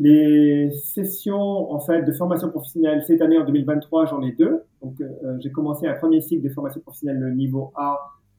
[0.00, 4.62] Les sessions en fait de formation professionnelle cette année en 2023, j'en ai deux.
[4.80, 7.98] Donc euh, j'ai commencé un premier cycle de formation professionnelle le niveau A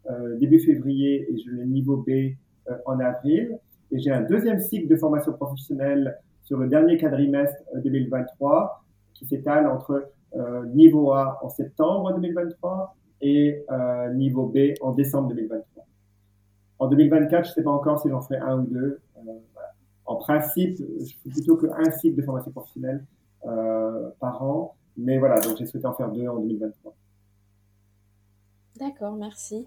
[0.09, 3.59] euh, début février et je le niveau B euh, en avril.
[3.91, 9.67] Et j'ai un deuxième cycle de formation professionnelle sur le dernier quadrimestre 2023 qui s'étale
[9.67, 10.09] entre
[10.73, 13.63] niveau A en septembre 2023 et
[14.15, 15.85] niveau B en décembre 2023.
[16.79, 18.99] En 2024, je ne sais pas encore si j'en ferai un ou deux
[20.11, 23.05] en principe, je fais plutôt qu'un cycle de formation professionnelle
[23.45, 24.75] euh, par an.
[24.97, 26.93] Mais voilà, donc j'ai souhaité en faire deux en 2023.
[28.77, 29.63] D'accord, merci.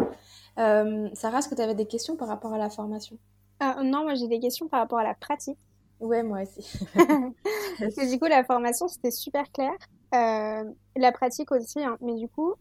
[0.58, 3.16] Euh, Sarah, est-ce que tu avais des questions par rapport à la formation?
[3.60, 5.58] Ah, Non, moi j'ai des questions par rapport à la pratique.
[6.00, 6.78] Ouais, moi aussi.
[6.94, 9.72] Parce que du coup, la formation, c'était super clair.
[10.14, 10.64] Euh,
[10.96, 11.96] la pratique aussi, hein.
[12.00, 12.54] mais du coup,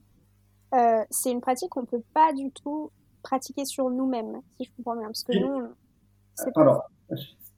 [0.74, 2.91] euh, c'est une pratique qu'on peut pas du tout
[3.22, 5.08] pratiquer sur nous-mêmes, si je comprends bien.
[5.08, 6.52] Parce que nous, on...
[6.54, 6.82] Pardon.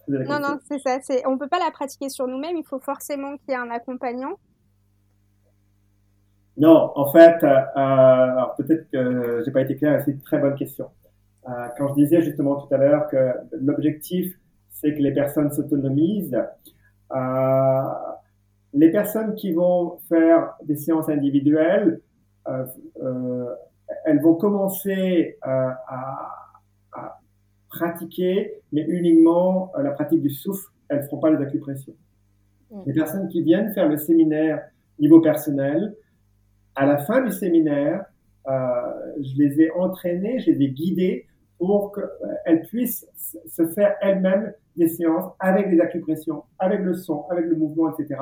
[0.07, 0.97] Non, non, c'est ça.
[1.25, 2.57] On peut pas la pratiquer sur nous-mêmes.
[2.57, 4.33] Il faut forcément qu'il y ait un accompagnant.
[6.57, 10.01] Non, en fait, euh, alors peut-être que j'ai pas été clair.
[10.05, 10.89] C'est une très bonne question.
[11.47, 14.33] Euh, quand je disais justement tout à l'heure que l'objectif,
[14.69, 16.37] c'est que les personnes s'autonomisent.
[17.11, 17.81] Euh,
[18.73, 22.01] les personnes qui vont faire des séances individuelles,
[22.47, 22.65] euh,
[23.01, 23.55] euh,
[24.05, 26.44] elles vont commencer euh, à
[27.75, 30.67] pratiquer, mais uniquement euh, la pratique du souffle.
[30.89, 31.95] Elles ne feront pas les acupressions.
[32.71, 32.81] Mmh.
[32.85, 34.61] Les personnes qui viennent faire le séminaire
[34.99, 35.95] niveau personnel,
[36.75, 38.05] à la fin du séminaire,
[38.47, 38.51] euh,
[39.19, 43.07] je les ai entraînées, je les ai guidées pour qu'elles euh, puissent
[43.47, 48.19] se faire elles-mêmes des séances avec des acupressions, avec le son, avec le mouvement, etc.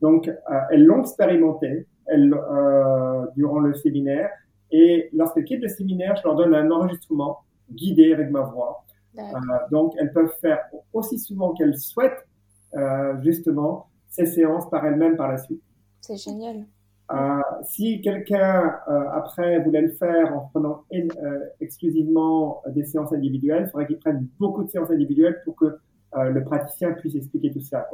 [0.00, 0.32] Donc, euh,
[0.70, 4.30] elles l'ont expérimenté elles, euh, durant le séminaire.
[4.70, 7.38] Et lorsqu'elles quittent le séminaire, je leur donne un enregistrement
[7.70, 8.84] guidée avec ma voix.
[9.18, 9.22] Euh,
[9.70, 10.60] donc, elles peuvent faire
[10.92, 12.26] aussi souvent qu'elles souhaitent,
[12.74, 15.62] euh, justement, ces séances par elles-mêmes par la suite.
[16.00, 16.66] C'est génial.
[17.10, 23.64] Euh, si quelqu'un, euh, après, voulait le faire en prenant euh, exclusivement des séances individuelles,
[23.66, 25.78] il faudrait qu'il prenne beaucoup de séances individuelles pour que
[26.16, 27.86] le praticien puisse expliquer tout ça.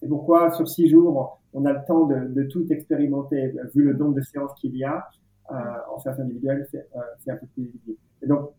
[0.00, 3.94] C'est pourquoi, sur six jours, on a le temps de, de tout expérimenter, vu le
[3.94, 5.08] nombre de séances qu'il y a.
[5.48, 7.96] en séance individuelle, c'est un peu plus difficile.
[8.22, 8.50] Et donc,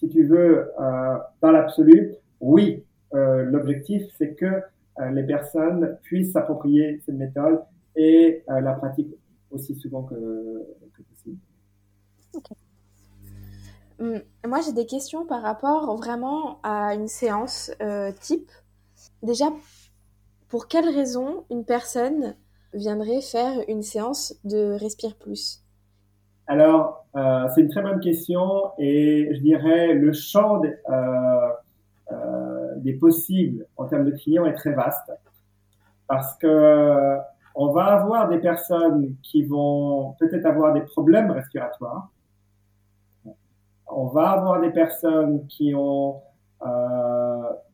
[0.00, 2.82] si tu veux, euh, dans l'absolu, oui,
[3.14, 7.62] euh, l'objectif, c'est que euh, les personnes puissent s'approprier cette méthode
[7.96, 9.14] et euh, la pratiquent
[9.50, 10.14] aussi souvent que,
[11.10, 11.38] possible.
[13.98, 17.70] Hum, moi, j'ai des questions par rapport vraiment à une séance
[18.20, 18.50] type.
[19.22, 19.52] Déjà,
[20.48, 22.36] pour quelle raison une personne
[22.72, 25.62] viendrait faire une séance de Respire Plus?
[26.50, 31.48] Alors, euh, c'est une très bonne question et je dirais le champ euh,
[32.10, 35.12] euh, des possibles en termes de clients est très vaste
[36.08, 37.18] parce que
[37.54, 42.10] on va avoir des personnes qui vont peut-être avoir des problèmes respiratoires.
[43.86, 46.20] On va avoir des personnes qui ont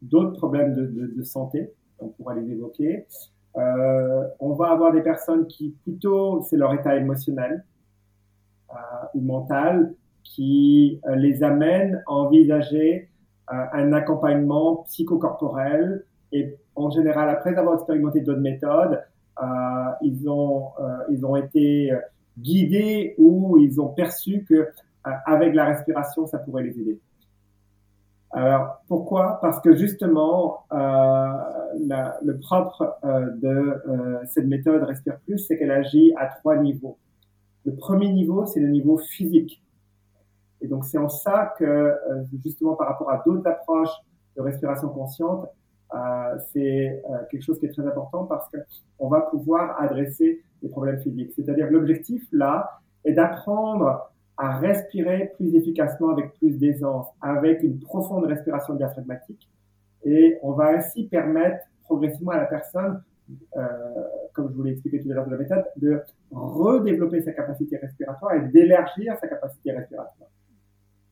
[0.03, 3.07] d'autres problèmes de, santé, on pourra les évoquer.
[3.55, 7.65] On va avoir des personnes qui plutôt c'est leur état émotionnel
[9.15, 13.09] ou mentale qui euh, les amène à envisager
[13.53, 19.03] euh, un accompagnement psychocorporel et en général, après avoir expérimenté d'autres méthodes,
[20.03, 20.71] ils ont
[21.11, 21.93] ils ont été
[22.39, 24.69] guidés ou ils ont perçu que
[25.05, 26.99] avec la respiration, ça pourrait les aider.
[28.37, 29.39] Alors pourquoi?
[29.41, 31.33] Parce que justement, euh,
[32.23, 36.99] le propre euh, de euh, cette méthode Respire Plus, c'est qu'elle agit à trois niveaux.
[37.67, 39.63] Le premier niveau, c'est le niveau physique.
[40.63, 43.95] Et donc, c'est en ça que, euh, justement, par rapport à d'autres approches
[44.37, 45.47] de respiration consciente,
[45.95, 50.99] euh, c'est quelque chose qui est très important parce qu'on va pouvoir adresser les problèmes
[51.01, 51.33] physiques.
[51.37, 58.25] C'est-à-dire l'objectif là est d'apprendre à respirer plus efficacement avec plus d'aisance, avec une profonde
[58.27, 59.49] respiration diaphragmatique.
[60.05, 63.03] Et on va ainsi permettre progressivement à la personne,
[63.57, 63.63] euh,
[64.37, 67.79] comme je vous l'ai expliqué tout à l'heure de la méthode, de redévelopper sa capacité
[67.79, 70.29] respiratoire et d'élargir sa capacité respiratoire.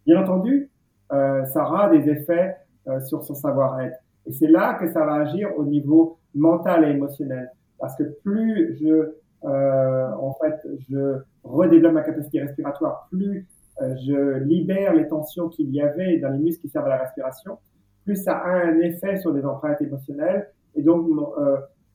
[0.06, 0.70] Bien entendu,
[1.12, 2.56] euh, ça aura des effets
[2.86, 3.98] euh, sur son savoir-être.
[4.26, 7.50] Et c'est là que ça va agir au niveau mental et émotionnel.
[7.78, 9.14] Parce que plus je
[9.44, 10.54] euh, en fait,
[10.88, 13.46] je redéveloppe ma capacité respiratoire, plus
[13.78, 17.58] je libère les tensions qu'il y avait dans les muscles qui servent à la respiration,
[18.04, 21.06] plus ça a un effet sur les empreintes émotionnelles et donc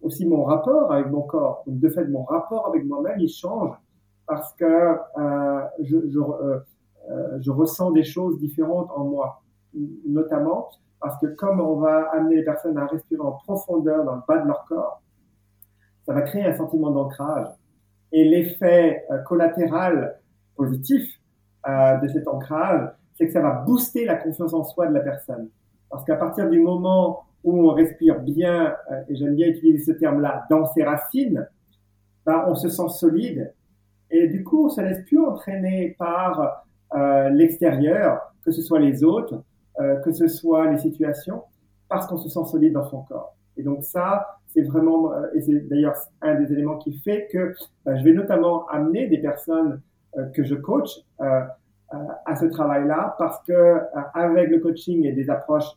[0.02, 1.64] aussi mon rapport avec mon corps.
[1.68, 3.76] Donc de fait, mon rapport avec moi-même, il change
[4.26, 9.42] parce que euh, je, je, euh, je, ressens des choses différentes en moi,
[10.08, 10.70] notamment
[11.00, 14.38] parce que comme on va amener les personnes à respirer en profondeur dans le bas
[14.38, 15.02] de leur corps,
[16.06, 17.48] ça va créer un sentiment d'ancrage.
[18.12, 20.20] Et l'effet euh, collatéral
[20.56, 21.20] positif
[21.68, 25.02] euh, de cet ancrage, c'est que ça va booster la confiance en soi de la
[25.02, 25.50] personne.
[25.90, 29.92] Parce qu'à partir du moment où on respire bien, euh, et j'aime bien utiliser ce
[29.92, 31.48] terme-là, dans ses racines,
[32.26, 33.54] ben, on se sent solide.
[34.12, 36.66] Et du coup, on se laisse plus entraîner par
[36.96, 39.44] euh, l'extérieur, que ce soit les autres,
[39.80, 41.44] euh, que ce soit les situations,
[41.88, 43.36] parce qu'on se sent solide dans son corps.
[43.58, 47.54] Et donc ça, c'est vraiment, euh, et c'est d'ailleurs un des éléments qui fait que
[47.86, 49.82] bah, je vais notamment amener des personnes
[50.18, 50.90] euh, que je coach
[51.22, 51.42] euh,
[52.26, 53.80] à ce travail-là parce que
[54.14, 55.72] avec le coaching et des approches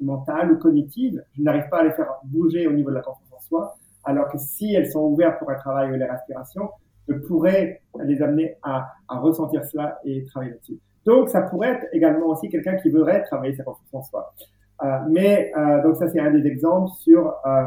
[0.00, 3.32] mentales ou cognitives, je n'arrive pas à les faire bouger au niveau de la confiance
[3.32, 6.70] en soi, alors que si elles sont ouvertes pour un travail avec les respirations,
[7.08, 10.78] je pourrais les amener à, à ressentir cela et travailler là-dessus.
[11.04, 14.32] Donc, ça pourrait être également aussi quelqu'un qui voudrait travailler sa confiance en soi.
[14.82, 17.64] Euh, mais euh, donc ça c'est un des exemples sur euh,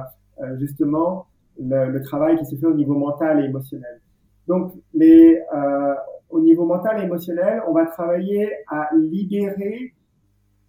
[0.59, 1.25] justement
[1.59, 3.99] le, le, travail qui se fait au niveau mental et émotionnel.
[4.47, 5.41] Donc les
[6.29, 9.93] au niveau mental et émotionnel, on va travailler à libérer,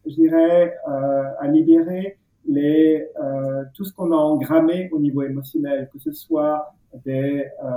[0.06, 5.98] je dirais, à libérer les, euh, tout ce qu'on a engrammé au niveau émotionnel, que
[5.98, 6.72] ce soit
[7.04, 7.68] des, euh,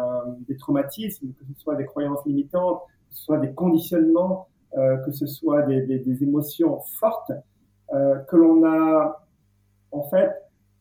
[0.48, 4.48] des traumatismes, que ce soit des croyances limitantes, que ce soit des conditionnements,
[4.78, 7.32] euh, que ce soit des, des, des émotions fortes
[7.94, 9.24] euh, que l'on a
[9.92, 10.32] en fait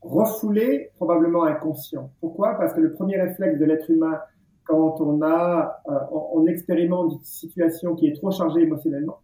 [0.00, 2.10] refoulé, probablement inconscient.
[2.20, 2.54] Pourquoi?
[2.54, 4.18] Parce que le premier réflexe de l'être humain,
[4.64, 9.18] quand on a, euh, on, expérimente une situation qui est trop chargée émotionnellement,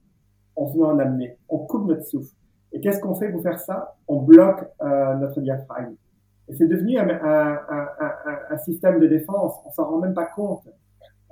[0.59, 2.35] on se met en amener, on coupe notre souffle.
[2.73, 3.97] Et qu'est-ce qu'on fait pour faire ça?
[4.09, 5.95] On bloque euh, notre diaphragme.
[6.49, 9.55] Et c'est devenu un, système de défense.
[9.65, 10.67] On s'en rend même pas compte.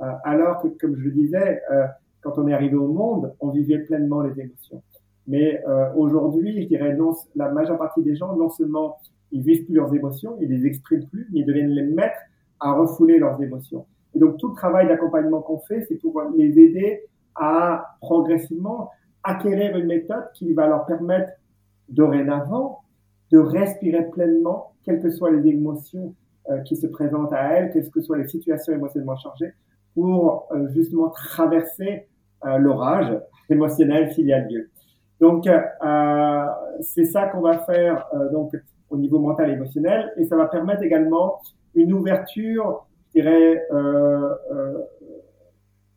[0.01, 1.87] Euh, alors que, comme je le disais, euh,
[2.20, 4.83] quand on est arrivé au monde, on vivait pleinement les émotions.
[5.29, 5.61] Mais
[5.97, 8.99] aujourd'hui, je dirais non, la majeure partie des gens, non seulement
[9.33, 12.16] ils vivent plus leurs émotions, ils les expriment plus, mais ils deviennent les mettre
[12.61, 13.87] à refouler leurs émotions.
[14.14, 17.03] Et donc tout le travail d'accompagnement qu'on fait, c'est pour les aider
[17.35, 18.93] à progressivement
[19.27, 21.33] acquérir une méthode qui va leur permettre
[21.89, 22.83] dorénavant
[23.31, 26.14] de respirer pleinement, quelles que soient les émotions
[26.49, 29.53] euh, qui se présentent à elles, quelles que soient les situations émotionnellement chargées,
[29.95, 32.07] pour euh, justement traverser
[32.45, 33.18] euh, l'orage
[33.51, 34.70] émotionnel s'il y a lieu.
[35.18, 35.49] Donc,
[36.81, 38.53] c'est ça qu'on va faire donc
[38.91, 41.41] au niveau mental et émotionnel, et ça va permettre également
[41.74, 43.66] une ouverture, je dirais,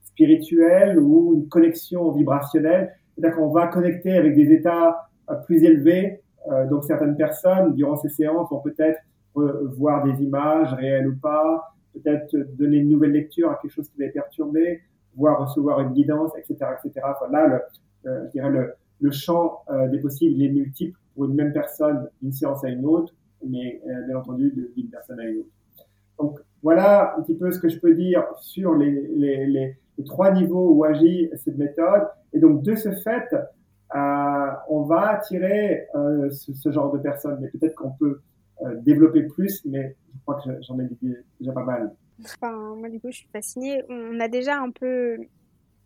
[0.06, 2.94] spirituelle ou une connexion vibrationnelle.
[3.20, 6.22] C'est-à-dire va connecter avec des états euh, plus élevés.
[6.70, 9.00] donc, certaines personnes, durant ces séances, vont peut-être
[9.36, 14.00] voir des images réelles ou pas, peut-être donner une nouvelle lecture à quelque chose qui
[14.00, 14.82] les perturbé,
[15.16, 17.06] voire recevoir une guidance, etc., etc.
[17.06, 17.62] Enfin, là, le,
[18.26, 22.32] je dirais le, le champ euh, des possibles est multiple pour une même personne d'une
[22.32, 23.14] séance à une autre,
[23.46, 25.50] mais euh, bien entendu d'une personne à une autre.
[26.20, 30.04] Donc voilà un petit peu ce que je peux dire sur les, les, les, les
[30.04, 32.08] trois niveaux où agit cette méthode.
[32.34, 33.34] Et donc de ce fait,
[33.96, 38.22] euh, on va attirer euh, ce, genre de personnes, mais peut-être qu'on peut,
[38.62, 40.88] euh, développer plus, mais je crois que j'en ai
[41.40, 41.96] déjà pas mal.
[42.24, 43.84] Enfin, moi du coup, je suis fascinée.
[43.90, 45.18] On a déjà un peu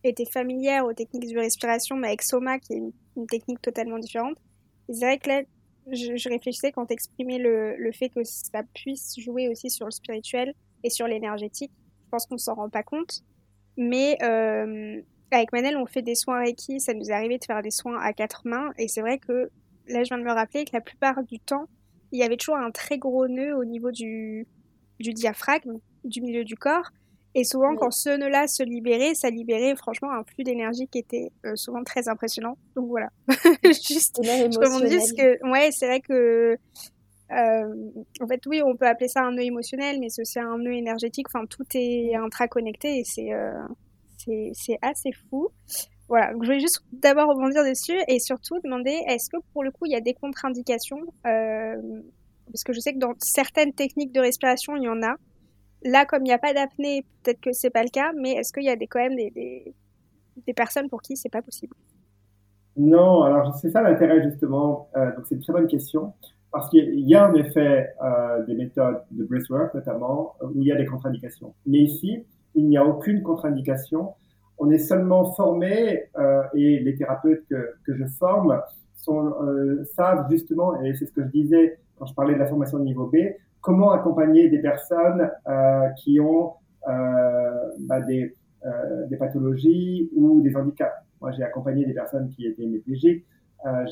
[0.04, 2.82] été familière aux techniques de respiration, mais avec Soma, qui est
[3.16, 4.36] une, technique totalement différente.
[4.89, 5.44] c'est vrai que là,
[5.91, 10.54] je, réfléchissais quand t'exprimais le, le fait que ça puisse jouer aussi sur le spirituel
[10.84, 11.72] et sur l'énergétique.
[12.06, 13.24] Je pense qu'on s'en rend pas compte.
[13.78, 14.18] Mais
[15.38, 16.80] avec Manel, on fait des soins Reiki.
[16.80, 18.72] Ça nous est arrivé de faire des soins à quatre mains.
[18.78, 19.50] Et c'est vrai que
[19.88, 21.66] là, je viens de me rappeler que la plupart du temps,
[22.12, 24.48] il y avait toujours un très gros nœud au niveau du,
[25.00, 26.92] du diaphragme, du milieu du corps.
[27.36, 31.32] Et souvent, quand ce nœud-là se libérait, ça libérait franchement un flux d'énergie qui était
[31.46, 32.58] euh, souvent très impressionnant.
[32.76, 33.10] Donc voilà.
[33.64, 36.58] Juste, je dire que, ouais, c'est vrai que
[37.32, 40.74] en fait, oui, on peut appeler ça un nœud émotionnel, mais c'est aussi un nœud
[40.74, 41.28] énergétique.
[41.30, 43.32] Enfin, tout est intraconnecté et c'est
[44.53, 45.49] c'est assez fou.
[46.09, 49.86] Voilà, je voulais juste d'abord rebondir dessus et surtout demander est-ce que pour le coup
[49.86, 54.76] il y a des contre-indications Parce que je sais que dans certaines techniques de respiration
[54.76, 55.15] il y en a.
[55.86, 58.53] Là, comme il n'y a pas d'apnée, peut-être que c'est pas le cas, mais est-ce
[58.53, 59.74] qu'il y a des, quand même des,
[60.45, 61.76] des, personnes pour qui c'est pas possible?
[62.78, 64.89] Non, alors c'est ça l'intérêt justement.
[64.95, 66.13] Euh, donc c'est une très bonne question
[66.51, 70.71] parce qu'il y a en effet euh, des méthodes de breathwork notamment où il y
[70.71, 71.53] a des contre-indications.
[71.65, 72.26] Mais ici,
[72.56, 74.14] il n'y a aucune contre-indication.
[74.58, 78.62] On est seulement formé euh, et les thérapeutes que, que je forme
[78.95, 82.47] sont, euh, savent justement, et c'est ce que je disais quand je parlais de la
[82.47, 83.18] formation de niveau B,
[83.62, 86.54] comment accompagner des personnes euh, qui ont
[86.88, 88.36] euh, bah, des,
[88.66, 90.93] euh, des, pathologies ou des handicaps.
[91.22, 93.26] Moi, j'ai accompagné des personnes qui étaient hémiplégiques,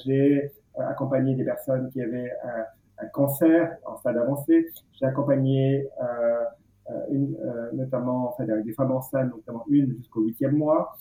[0.04, 4.68] j'ai accompagné des personnes qui avaient un, un cancer en stade avancé,
[5.00, 5.88] j'ai accompagné
[7.10, 7.38] une,
[7.74, 10.98] notamment enfin, des femmes enceintes, notamment une jusqu'au huitième mois.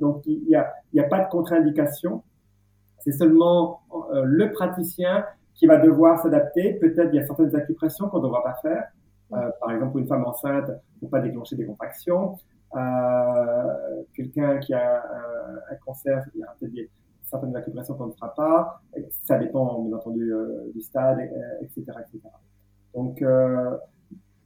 [0.00, 2.22] donc, il n'y a, a pas de contre-indication.
[3.00, 3.80] C'est seulement
[4.12, 5.24] le praticien
[5.54, 6.74] qui va devoir s'adapter.
[6.74, 8.88] Peut-être il y a certaines acupressions qu'on ne devra pas faire.
[9.32, 12.36] Euh, par exemple, pour une femme enceinte, pour pas déclencher des contractions.
[12.74, 16.90] Euh, Quelqu'un qui a un, un, cancer, il y aura peut-être
[17.24, 18.80] certaines acupressions qu'on ne fera pas.
[19.24, 21.20] Ça dépend, bien entendu, euh, du stade,
[21.62, 22.20] etc., euh, etc.
[22.94, 23.76] Donc, euh,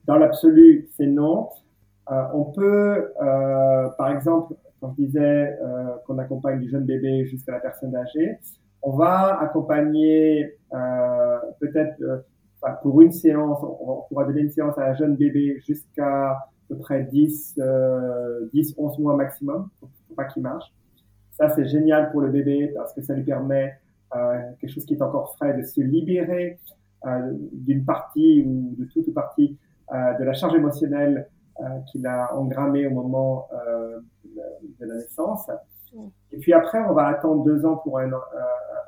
[0.07, 1.49] dans l'absolu, c'est non.
[2.09, 3.13] on peut,
[3.99, 5.59] par exemple, quand je disais
[6.07, 8.39] qu'on accompagne du jeune bébé jusqu'à la personne âgée,
[8.85, 12.19] on va accompagner euh, peut-être euh,
[12.83, 16.77] pour une séance, on, pourra donner une séance à un jeune bébé jusqu'à à peu
[16.77, 20.67] près 10, euh, 10, 11 mois maximum, pour, pas qu'il marche.
[21.33, 23.75] Ça, c'est génial pour le bébé parce que ça lui permet
[24.15, 26.59] euh, quelque chose qui est encore frais de se libérer
[27.07, 31.29] euh, d'une partie ou de toute partie euh, de la charge émotionnelle
[31.61, 33.49] euh, qu'il a engrammée au moment
[34.81, 35.49] de la naissance.
[36.33, 38.19] Et puis après, on va attendre deux ans pour un, euh,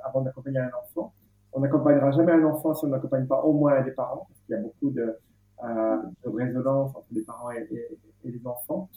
[0.04, 1.12] avant d'accompagner un enfant.
[1.52, 4.40] On n'accompagnera jamais un enfant si on n'accompagne pas au moins un des parents, parce
[4.40, 5.16] qu'il y a beaucoup de,
[5.64, 8.88] euh, de résonance entre les parents et, et, et, les enfants.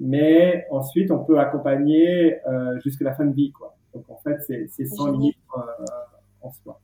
[0.00, 3.52] Mais ensuite, on peut accompagner euh, jusqu'à la fin de vie.
[3.52, 3.76] Quoi.
[3.94, 5.60] Donc en fait, c'est sans limite euh,
[6.42, 6.80] en soi.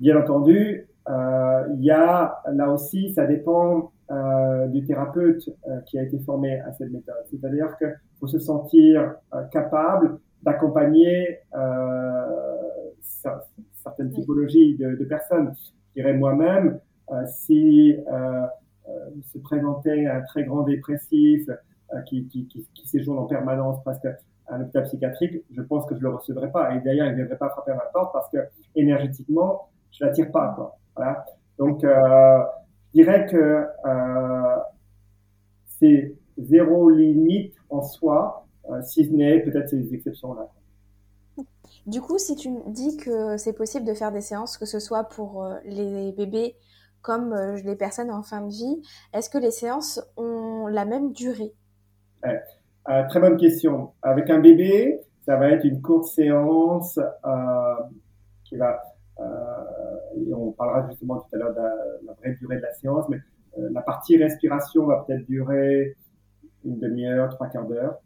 [0.00, 5.98] Bien entendu, euh, il y a là aussi, ça dépend euh, du thérapeute euh, qui
[5.98, 7.24] a été formé à cette méthode.
[7.30, 11.40] C'est-à-dire qu'il faut se sentir euh, capable d'accompagner
[13.00, 15.54] certaines typologies de, de, personnes.
[15.88, 16.80] Je dirais moi-même,
[17.26, 17.96] si
[19.22, 21.48] se présentait un très grand dépressif
[22.06, 25.96] qui, qui, qui, qui séjourne en permanence presque à un hôpital psychiatrique, je pense que
[25.96, 26.74] je le recevrai pas.
[26.74, 28.36] Et d'ailleurs, il ne viendrait pas frapper à ma porte parce que
[28.76, 30.52] énergétiquement, je l'attire pas.
[30.54, 30.76] Quoi.
[30.96, 31.24] Voilà.
[31.58, 32.40] Donc, euh,
[32.94, 34.56] je dirais que euh,
[35.66, 40.48] c'est zéro limite en soi, euh, si ce n'est peut-être ces exceptions-là.
[41.86, 45.04] Du coup, si tu dis que c'est possible de faire des séances, que ce soit
[45.04, 46.56] pour euh, les bébés
[47.02, 47.34] comme
[47.64, 48.80] les personnes en fin de vie,
[49.12, 51.52] est-ce que les séances ont la même durée?
[52.24, 52.40] Ouais.
[53.10, 53.92] Très bonne question.
[54.00, 56.98] Avec un bébé, ça va être une courte séance
[58.44, 58.80] qui va
[60.16, 63.18] et on parlera justement tout à l'heure de la, vraie durée de la séance, mais
[63.58, 65.96] euh, la partie respiration va peut-être durer
[66.64, 67.98] une demi-heure, trois quarts d'heure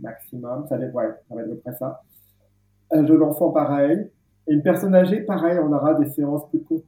[0.00, 0.66] maximum.
[0.68, 2.02] Ça, ouais, ça va être à peu près ça.
[2.90, 4.10] Un jeune enfant, pareil.
[4.46, 6.84] Et une personne âgée, pareil, on aura des séances plus courtes.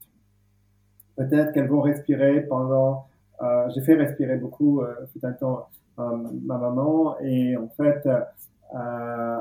[1.16, 3.06] Peut-être qu'elles vont respirer pendant...
[3.42, 7.18] Euh, J'ai fait respirer beaucoup euh, tout un temps euh, ma maman.
[7.20, 9.36] Et en fait, euh,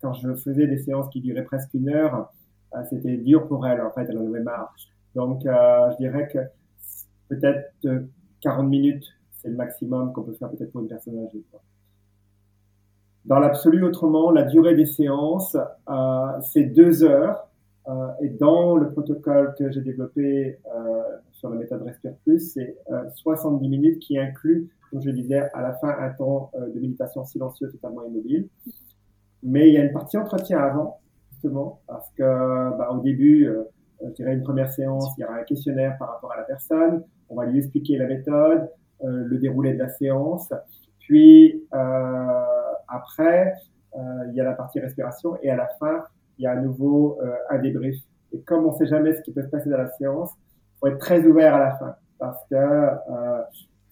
[0.00, 2.22] quand je faisais des séances qui duraient presque une heure, euh,
[2.90, 4.74] c'était dur pour elle, en fait, elle en avait marre.
[5.14, 6.38] Donc, euh, je dirais que
[7.28, 7.72] peut-être
[8.40, 11.42] 40 minutes, c'est le maximum qu'on peut faire peut-être pour une personne âgée.
[13.26, 15.56] Dans l'absolu, autrement, la durée des séances,
[15.88, 17.48] euh, c'est deux heures.
[17.88, 21.02] Euh, et dans le protocole que j'ai développé euh,
[21.32, 22.76] sur la méthode Respire Plus, c'est
[23.14, 27.72] 70 minutes qui inclut, comme je disais, à la fin un temps de méditation silencieuse
[27.72, 28.48] totalement immobile.
[29.42, 31.00] Mais il y a une partie entretien avant
[31.36, 33.64] justement, parce que bah, au début, euh,
[34.02, 37.02] je dirais une première séance, il y aura un questionnaire par rapport à la personne,
[37.28, 38.70] on va lui expliquer la méthode,
[39.04, 40.52] euh, le déroulé de la séance,
[40.98, 42.42] puis euh,
[42.88, 43.54] après,
[43.94, 46.04] euh, il y a la partie respiration, et à la fin,
[46.38, 47.18] il y a à nouveau
[47.48, 47.96] un débrief.
[48.32, 50.78] Et comme on ne sait jamais ce qui peut se passer dans la séance, il
[50.80, 52.90] faut être très ouvert à la fin, parce que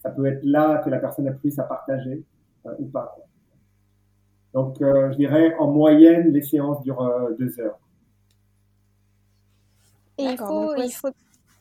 [0.02, 2.22] ça peut être là que la personne a plus à partager
[2.78, 3.16] ou pas.
[4.54, 7.78] Donc, euh, je dirais, en moyenne, les séances durent euh, deux heures.
[10.16, 11.08] Et il faut, il faut...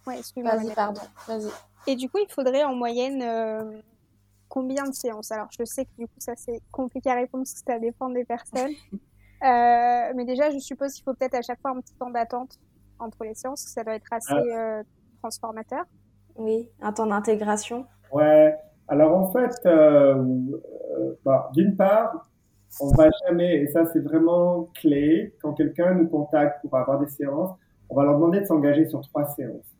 [0.05, 1.01] Ouais, Vas-y, pardon.
[1.27, 1.49] Vas-y.
[1.87, 3.71] Et du coup, il faudrait en moyenne euh,
[4.47, 5.31] combien de séances?
[5.31, 8.09] Alors, je sais que du coup, ça c'est compliqué à répondre parce que ça dépend
[8.09, 8.73] des personnes.
[8.93, 12.59] euh, mais déjà, je suppose qu'il faut peut-être à chaque fois un petit temps d'attente
[12.99, 14.79] entre les séances, ça doit être assez ah.
[14.79, 14.83] euh,
[15.19, 15.83] transformateur.
[16.35, 17.85] Oui, un temps d'intégration.
[18.11, 18.55] Ouais.
[18.87, 20.23] Alors en fait, euh,
[20.97, 22.27] euh, bah, d'une part,
[22.79, 27.07] on va jamais, et ça c'est vraiment clé, quand quelqu'un nous contacte pour avoir des
[27.07, 27.51] séances,
[27.89, 29.73] on va leur demander de s'engager sur trois séances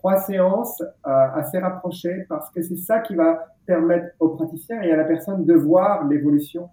[0.00, 4.90] trois séances euh, assez rapprochées parce que c'est ça qui va permettre aux praticiens et
[4.90, 6.70] à la personne de voir l'évolution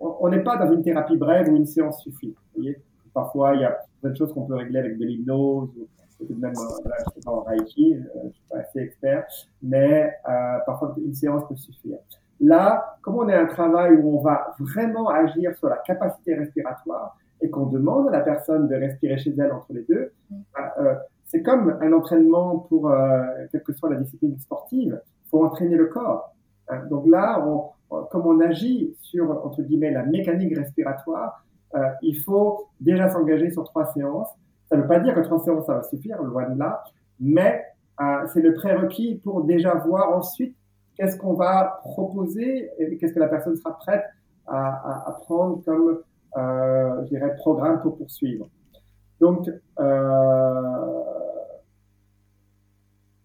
[0.00, 2.28] On n'est pas dans une thérapie brève où une séance suffit.
[2.28, 2.76] Vous voyez
[3.14, 5.88] Parfois, il y a plein choses qu'on peut régler avec de l'hypnose ou
[6.36, 9.26] même euh, là, je sais pas en Reiki, euh, je suis pas assez expert,
[9.62, 11.98] mais euh, parfois une séance peut suffire.
[12.40, 17.16] Là, comme on est un travail où on va vraiment agir sur la capacité respiratoire
[17.40, 20.36] et qu'on demande à la personne de respirer chez elle entre les deux, mm.
[20.80, 20.94] euh,
[21.26, 25.76] c'est comme un entraînement pour, euh, quelle que soit la discipline sportive, il faut entraîner
[25.76, 26.34] le corps.
[26.68, 26.82] Hein.
[26.90, 27.70] Donc là, on,
[28.10, 33.64] comme on agit sur, entre guillemets, la mécanique respiratoire, euh, il faut déjà s'engager sur
[33.64, 34.28] trois séances.
[34.68, 36.82] Ça ne veut pas dire que trois séances, ça va suffire, loin de là,
[37.20, 37.64] mais
[38.00, 40.56] euh, c'est le prérequis pour déjà voir ensuite
[40.96, 44.04] qu'est-ce qu'on va proposer et qu'est-ce que la personne sera prête
[44.46, 46.00] à, à, à prendre comme,
[46.36, 48.48] euh, je dirais, programme pour poursuivre.
[49.20, 51.02] Donc, euh,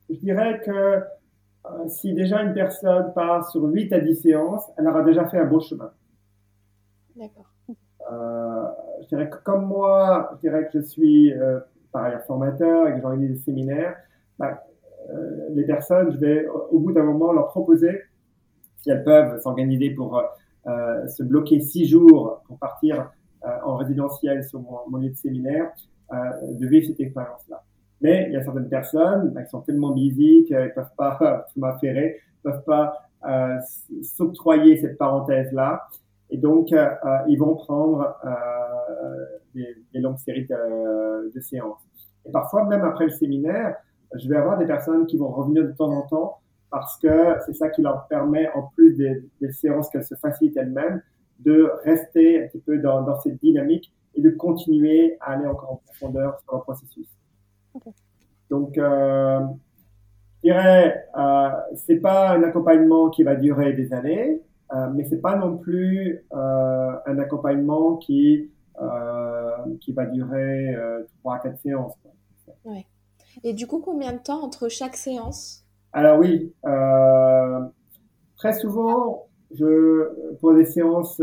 [0.09, 4.87] je dirais que euh, si déjà une personne part sur 8 à 10 séances, elle
[4.87, 5.91] aura déjà fait un beau chemin.
[7.15, 7.51] D'accord.
[9.01, 11.33] Je dirais que comme moi, je dirais que je suis
[11.91, 13.95] par ailleurs formateur et que j'organise des séminaires,
[14.37, 14.63] bah,
[15.51, 18.01] les personnes, je vais au bout d'un moment leur proposer,
[18.77, 20.21] si elles peuvent s'organiser pour
[20.67, 23.11] euh, se bloquer 6 jours pour partir
[23.65, 25.71] en résidentiel sur mon, lieu de séminaire,
[26.11, 27.63] de vivre cette expérience-là.
[28.01, 31.45] Mais il y a certaines personnes bah, qui sont tellement busy qu'elles ne peuvent pas,
[31.53, 32.11] tu m'as ne
[32.43, 33.57] peuvent pas euh,
[34.01, 35.87] s'octroyer cette parenthèse-là.
[36.29, 41.81] Et donc, euh, euh, ils vont prendre euh, des, longues séries de, séances.
[42.25, 43.75] Et parfois, même après le séminaire,
[44.15, 46.39] je vais avoir des personnes qui vont revenir de temps en temps
[46.71, 50.57] parce que c'est ça qui leur permet, en plus des, des séances qu'elles se facilitent
[50.57, 51.01] elles-mêmes,
[51.39, 55.71] de rester un petit peu dans, dans cette dynamique et de continuer à aller encore
[55.73, 57.07] en profondeur sur le processus.
[58.49, 59.39] Donc, euh,
[60.43, 64.41] je dirais, euh, c'est pas un accompagnement qui va durer des années,
[64.73, 68.51] euh, mais c'est pas non plus euh, un accompagnement qui
[68.81, 70.73] euh, qui va durer
[71.19, 71.93] trois à quatre séances.
[72.63, 72.85] Ouais.
[73.43, 75.65] Et du coup, combien de temps entre chaque séance?
[75.93, 76.53] Alors oui,
[78.37, 81.21] très souvent, je pour des séances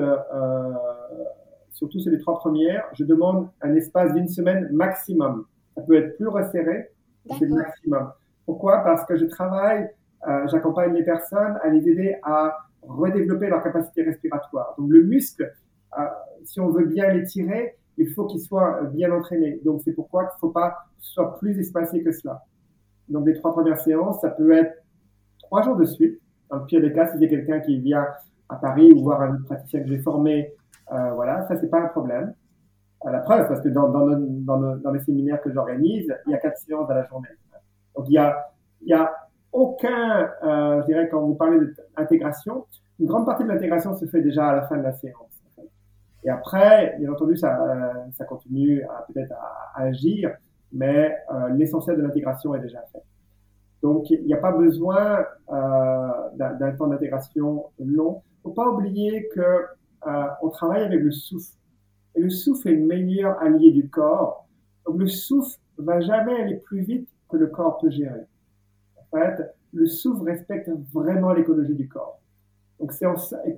[1.77, 5.45] surtout sur les trois premières, je demande un espace d'une semaine maximum.
[5.75, 6.91] Ça peut être plus resserré,
[7.39, 8.13] c'est le maximum.
[8.47, 8.79] Pourquoi?
[8.79, 9.91] Parce que je travaille,
[10.27, 14.75] euh, j'accompagne les personnes à les aider à redévelopper leur capacité respiratoire.
[14.79, 15.53] Donc le muscle,
[15.99, 16.03] euh,
[16.45, 19.61] si on veut bien l'étirer, il faut qu'il soit bien entraîné.
[19.63, 22.43] Donc c'est pourquoi il ne faut pas soit plus espacé que cela.
[23.09, 24.83] Donc les trois premières séances, ça peut être
[25.43, 26.21] trois jours de suite.
[26.51, 28.07] Dans le pire des cas, si c'est quelqu'un qui vient
[28.49, 30.53] à Paris ou voir un praticien que j'ai formé,
[30.93, 32.35] euh, voilà, ça c'est pas un problème
[33.05, 36.59] à la preuve, parce que dans, dans, les séminaires que j'organise, il y a quatre
[36.59, 37.29] séances à la journée.
[37.95, 39.13] Donc il y a, il y a
[39.53, 41.61] aucun, euh, je dirais, quand vous parlez
[41.97, 42.67] d'intégration,
[42.99, 45.37] une grande partie de l'intégration se fait déjà à la fin de la séance.
[46.25, 50.35] Et après, bien entendu, ça, euh, ça continue peut-être à, agir,
[50.73, 53.03] mais euh, l'essentiel de l'intégration est déjà fait.
[53.83, 58.23] Donc, il n'y a pas besoin euh, d'un temps d'intégration long.
[58.45, 61.53] Il ne faut pas oublier que euh, on travaille avec le souffle.
[62.15, 64.47] Et le souffle est le meilleur allié du corps.
[64.87, 68.27] Donc le souffle va jamais aller plus vite que le corps peut gérer.
[68.97, 72.21] En fait, le souffle respecte vraiment l'écologie du corps.
[72.81, 73.07] Donc c'est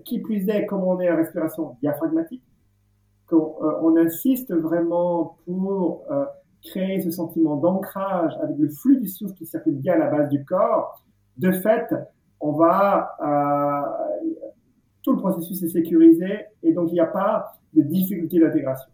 [0.05, 2.43] qui plus est, comme on est en respiration diaphragmatique,
[3.27, 6.05] qu'on euh, insiste vraiment pour
[6.63, 10.29] créer ce sentiment d'ancrage avec le flux du souffle qui circule bien à la base
[10.29, 11.05] du corps.
[11.37, 11.95] De fait,
[12.41, 14.15] on va euh,
[15.03, 18.91] tout le processus est sécurisé et donc il n'y a pas de difficultés d'intégration.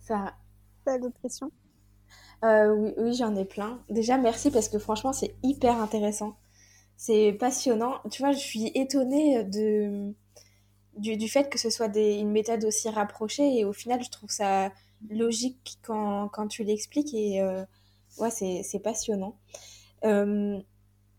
[0.00, 0.32] Ça.
[0.84, 1.50] T'as d'autres questions
[2.44, 3.80] euh, Oui, oui j'en ai plein.
[3.90, 6.36] Déjà, merci parce que franchement, c'est hyper intéressant.
[6.96, 7.94] C'est passionnant.
[8.10, 10.12] Tu vois, je suis étonnée de,
[10.96, 14.72] du, fait que ce soit une méthode aussi rapprochée et au final, je trouve ça
[15.10, 17.64] logique quand, quand tu l'expliques et euh,
[18.18, 19.36] ouais, c'est passionnant.
[20.04, 20.58] Euh,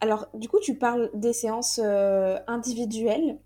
[0.02, 3.38] alors, du coup, tu parles des séances euh, individuelles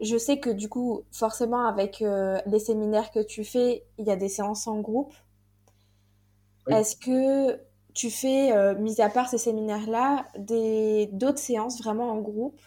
[0.00, 4.10] je sais que du coup, forcément, avec euh, les séminaires que tu fais, il y
[4.10, 5.14] a des séances en groupe.
[6.68, 7.60] est-ce que
[7.92, 10.26] tu fais, euh, mis à part ces séminaires-là,
[11.12, 12.60] d'autres séances vraiment en groupe?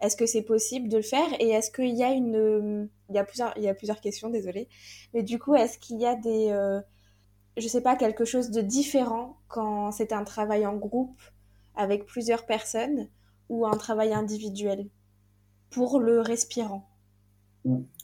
[0.00, 1.28] Est-ce que c'est possible de le faire?
[1.40, 2.88] Et est-ce qu'il y a une...
[3.10, 4.68] Il y a, plusieurs, il y a plusieurs questions, désolée.
[5.12, 6.50] Mais du coup, est-ce qu'il y a des...
[6.50, 6.80] Euh,
[7.56, 11.20] je sais pas, quelque chose de différent quand c'est un travail en groupe
[11.76, 13.08] avec plusieurs personnes
[13.48, 14.86] ou un travail individuel
[15.70, 16.86] pour le respirant?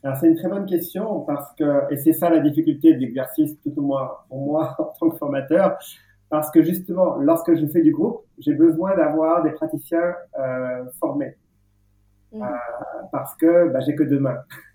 [0.02, 3.58] Alors c'est une très bonne question parce que, et c'est ça la difficulté de l'exercice
[3.62, 5.78] tout au moins pour moi en tant que formateur,
[6.28, 11.36] parce que justement, lorsque je fais du groupe, j'ai besoin d'avoir des praticiens euh, formés.
[12.32, 12.42] Mmh.
[12.42, 12.46] Euh,
[13.12, 14.42] parce que bah, j'ai que deux mains.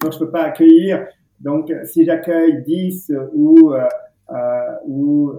[0.00, 1.06] Donc, je peux pas accueillir.
[1.40, 3.86] Donc, si j'accueille 10 ou, euh,
[4.30, 5.32] euh ou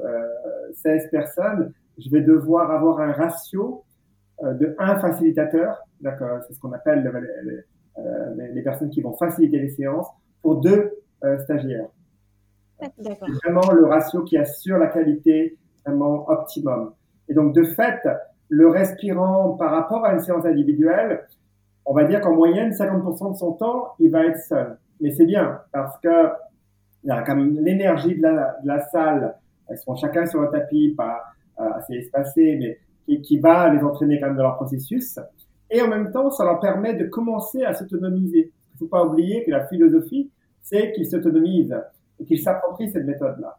[0.73, 3.83] 16 euh, personnes, je vais devoir avoir un ratio
[4.43, 5.77] euh, de un facilitateur.
[6.01, 7.63] D'accord C'est ce qu'on appelle les,
[8.37, 10.07] les, les, personnes qui vont faciliter les séances
[10.41, 10.93] pour deux
[11.43, 11.89] stagiaires.
[12.79, 16.93] C'est vraiment le ratio qui assure la qualité vraiment optimum.
[17.27, 18.07] Et donc, de fait,
[18.47, 21.25] le respirant par rapport à une séance individuelle,
[21.89, 24.77] on va dire qu'en moyenne, 50% de son temps, il va être seul.
[25.01, 26.09] Mais c'est bien parce que
[27.03, 29.35] même l'énergie de la, de la, salle.
[29.71, 31.23] Ils sont chacun sur le tapis, pas
[31.59, 35.19] euh, assez espacé, mais qui, va les entraîner quand même dans leur processus.
[35.71, 38.51] Et en même temps, ça leur permet de commencer à s'autonomiser.
[38.51, 40.29] Il ne faut pas oublier que la philosophie,
[40.61, 41.75] c'est qu'ils s'autonomisent
[42.19, 43.57] et qu'ils s'approprient cette méthode-là.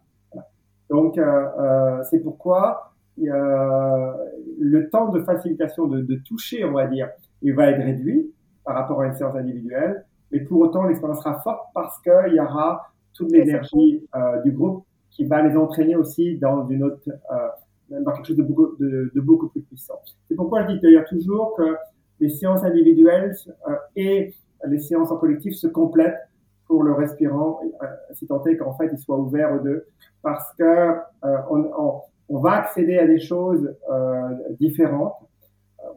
[0.88, 7.08] Donc, euh, euh, c'est pourquoi le temps de facilitation, de, toucher, on va dire,
[7.42, 8.32] il va être réduit
[8.64, 12.40] par rapport à une séance individuelle, mais pour autant, l'expérience sera forte parce qu'il y
[12.40, 18.00] aura toute l'énergie euh, du groupe qui va les entraîner aussi dans une autre, euh,
[18.00, 20.00] dans quelque chose de beaucoup, de, de beaucoup plus puissant.
[20.28, 21.76] C'est pourquoi je dis d'ailleurs toujours que
[22.20, 23.34] les séances individuelles
[23.68, 24.34] euh, et
[24.66, 26.28] les séances en collectif se complètent
[26.66, 29.86] pour le respirant, euh, si tant est qu'en fait il soit ouvert aux deux,
[30.22, 34.28] parce que euh, on, on, on, va accéder à des choses euh,
[34.60, 35.14] différentes.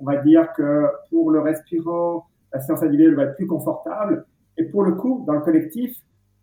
[0.04, 4.26] On va dire que pour le respirant, la séance individuelle va être plus confortable,
[4.58, 5.96] et pour le coup, dans le collectif,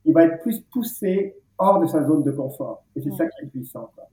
[0.07, 2.83] il va être plus poussé hors de sa zone de confort.
[2.97, 3.91] Et c'est ça qui est puissant.
[3.95, 4.05] Quoi.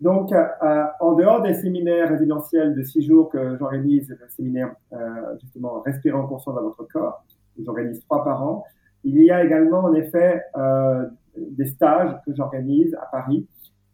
[0.00, 4.96] Donc, euh, en dehors des séminaires résidentiels de six jours que j'organise, le séminaire euh,
[5.42, 7.22] justement respirant conscient dans votre corps,
[7.62, 8.64] j'organise trois par an,
[9.04, 11.06] il y a également en effet euh,
[11.36, 13.46] des stages que j'organise à Paris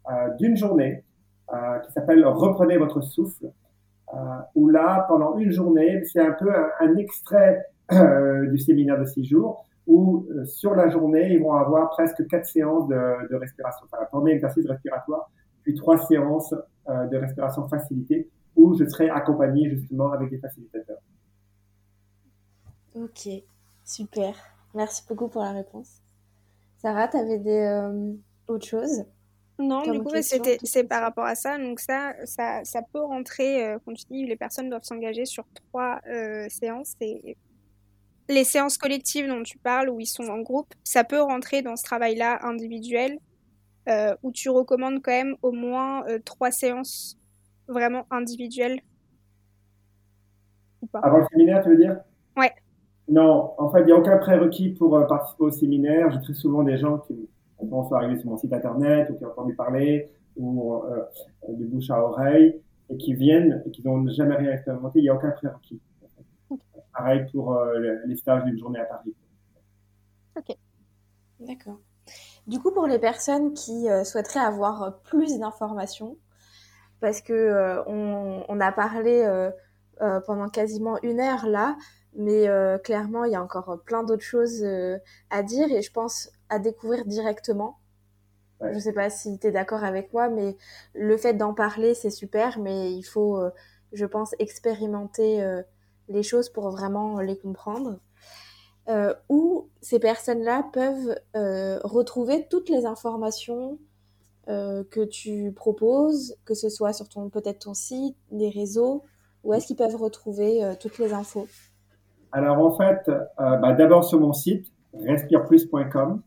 [0.09, 1.03] euh, d'une journée
[1.53, 3.49] euh, qui s'appelle Reprenez votre souffle, euh,
[4.55, 9.25] où là, pendant une journée, c'est un peu un, extrait euh, du séminaire de six
[9.25, 14.05] jours, où euh, sur la journée, ils vont avoir presque quatre séances de, respiration, enfin,
[14.05, 15.29] premier exercice respiratoire,
[15.63, 16.53] puis trois séances
[16.87, 20.97] de respiration facilitée, où je serai accompagné justement avec des facilitateurs.
[22.95, 23.29] Ok,
[23.85, 24.33] super.
[24.73, 26.01] Merci beaucoup pour la réponse.
[26.77, 28.13] Sarah, tu avais des euh,
[28.47, 29.03] autres choses?
[29.59, 31.57] Non, du coup, c'était c'est par rapport à ça.
[31.57, 35.45] Donc ça, ça, ça peut rentrer, euh, quand tu dis les personnes doivent s'engager sur
[35.53, 36.95] trois euh, séances.
[37.01, 37.35] Et
[38.29, 41.75] les séances collectives dont tu parles, où ils sont en groupe, ça peut rentrer dans
[41.75, 43.17] ce travail-là individuel,
[43.89, 47.17] euh, où tu recommandes quand même au moins euh, trois séances
[47.67, 48.79] vraiment individuelles.
[50.81, 51.99] Ou pas Avant le séminaire, tu veux dire?
[52.37, 52.53] Ouais.
[53.07, 56.11] Non, en fait, il n'y a aucun prérequis pour euh, participer au séminaire.
[56.11, 57.27] J'ai très souvent des gens qui
[57.61, 61.03] vont arriver sur mon site internet ou qui ont entendu parler ou euh,
[61.49, 64.99] du bouche à oreille et qui viennent et qui n'ont jamais rien expérimenté.
[64.99, 65.81] Il n'y a aucun prérequis.
[66.93, 69.13] Pareil pour euh, les stages d'une journée à Paris.
[70.37, 70.55] Ok,
[71.39, 71.79] d'accord.
[72.47, 76.17] Du coup, pour les personnes qui euh, souhaiteraient avoir plus d'informations,
[76.99, 79.25] parce que euh, on, on, a parlé
[80.25, 81.75] pendant quasiment une heure là
[82.13, 84.97] mais euh, clairement, il y a encore plein d'autres choses euh,
[85.29, 87.79] à dire et je pense à découvrir directement.
[88.61, 88.71] Ouais.
[88.71, 90.57] Je ne sais pas si tu es d'accord avec moi, mais
[90.93, 93.51] le fait d'en parler, c'est super, mais il faut, euh,
[93.93, 95.61] je pense, expérimenter euh,
[96.09, 97.99] les choses pour vraiment les comprendre.
[98.89, 101.15] Euh, où ces personnes-là peuvent
[101.83, 103.77] retrouver toutes les informations
[104.47, 109.03] que tu proposes, que ce soit sur ton peut-être ton site, les réseaux,
[109.43, 111.45] où est-ce qu'ils peuvent retrouver toutes les infos?
[112.31, 116.23] Alors en fait, bah, d'abord sur mon site, respireplus.com.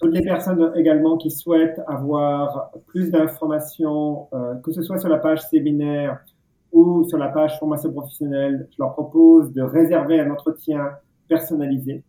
[0.00, 5.18] Toutes les personnes également qui souhaitent avoir plus d'informations, euh, que ce soit sur la
[5.18, 6.20] page séminaire
[6.72, 10.90] ou sur la page formation professionnelle, je leur propose de réserver un entretien
[11.26, 12.04] personnalisé.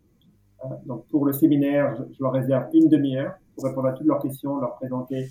[0.64, 4.22] Euh, donc pour le séminaire, je, leur réserve une demi-heure pour répondre à toutes leurs
[4.22, 5.28] questions, leur présenter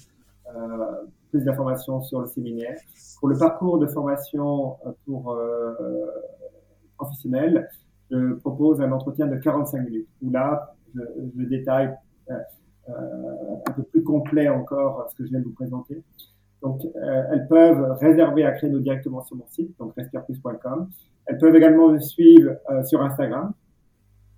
[0.53, 0.85] euh,
[1.31, 2.75] plus d'informations sur le séminaire.
[3.19, 5.37] Pour le parcours de formation pour
[6.97, 7.69] professionnel,
[8.11, 11.93] je propose un entretien de 45 minutes où là, je, détaille
[12.29, 16.03] un peu plus complet encore ce que je viens de vous présenter.
[16.61, 20.89] Donc, elles peuvent réserver un créneau directement sur mon site, donc respireplus.com.
[21.25, 23.53] Elles peuvent également me suivre sur Instagram,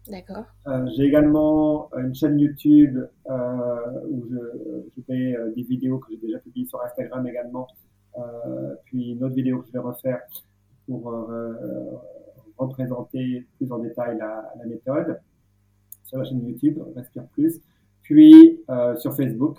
[0.07, 0.45] D'accord.
[0.67, 6.07] Euh, j'ai également une chaîne YouTube euh, où je, je fais euh, des vidéos que
[6.11, 7.67] j'ai déjà publiées sur Instagram également,
[8.17, 10.19] euh, puis une autre vidéo que je vais refaire
[10.87, 11.53] pour euh,
[12.57, 15.19] représenter plus en détail la, la, méthode
[16.03, 17.61] sur la chaîne YouTube Respire Plus,
[18.03, 18.61] puis
[18.97, 19.57] sur Facebook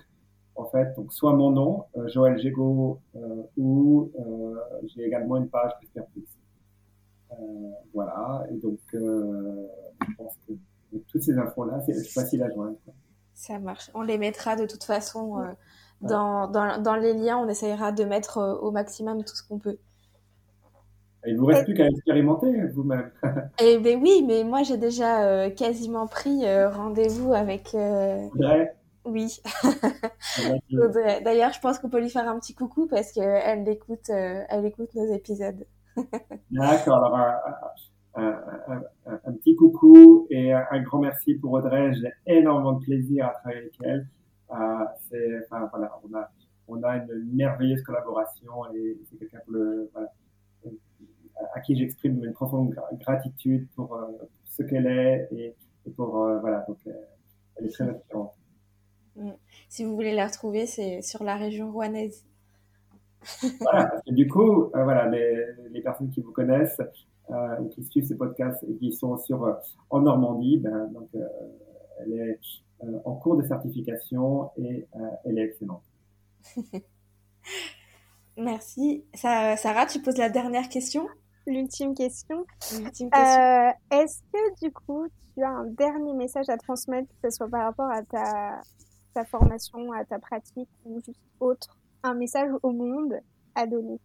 [0.55, 3.01] en fait, donc soit mon nom, Joël Gégo,
[3.57, 4.11] ou
[4.85, 6.27] j'ai également une page Plus.
[7.95, 10.53] voilà, et donc je pense que
[11.09, 12.77] toutes ces infos-là, c'est facile à joindre.
[13.35, 13.91] Ça marche.
[13.95, 15.53] On les mettra de toute façon euh,
[16.01, 17.39] dans, dans, dans, les liens.
[17.39, 19.79] On essayera de mettre euh, au maximum tout ce qu'on peut.
[21.27, 23.11] Il ne vous reste plus qu'à expérimenter vous-même.
[23.63, 27.75] eh bien oui, mais moi j'ai déjà euh, quasiment pris euh, rendez-vous avec.
[27.75, 28.27] Euh...
[28.35, 29.41] Audrey Oui.
[30.73, 31.21] Audrey.
[31.25, 34.95] D'ailleurs, je pense qu'on peut lui faire un petit coucou parce qu'elle écoute, elle écoute
[34.95, 35.65] nos épisodes.
[36.51, 37.05] D'accord.
[37.05, 37.17] Alors,
[38.15, 38.83] un, un,
[39.25, 41.93] un, petit coucou et un, grand merci pour Audrey.
[41.95, 44.07] J'ai énormément de plaisir à travailler avec elle.
[44.53, 46.31] Euh, c'est, enfin, voilà, on a,
[46.69, 50.13] on a une merveilleuse collaboration et c'est quelqu'un le, voilà,
[51.55, 54.07] à qui j'exprime une profonde gratitude pour euh,
[54.47, 55.55] ce qu'elle est et,
[55.87, 56.93] et pour euh, voilà donc euh,
[57.57, 58.33] elle est très inspirante.
[59.17, 59.31] Mm.
[59.69, 62.25] Si vous voulez la retrouver, c'est sur la région rouennaise.
[63.61, 66.81] voilà, parce que du coup, voilà, les, les, personnes qui vous connaissent
[67.29, 69.59] ou qui suivent ces podcasts et qui sont sur
[69.91, 71.09] en Normandie, ben, donc
[72.01, 72.41] elle est
[73.05, 74.89] en cours de certification et
[75.25, 75.85] elle est excellente.
[78.37, 79.05] Merci.
[79.15, 81.07] Sarah, tu poses la dernière question?
[81.47, 82.45] L'ultime question.
[82.61, 83.09] question.
[83.15, 87.49] Euh, Est-ce que du coup, tu as un dernier message à transmettre, que ce soit
[87.49, 88.61] par rapport à ta,
[89.15, 93.15] ta formation, à ta pratique ou juste autre, un message au monde
[93.55, 93.99] à donner?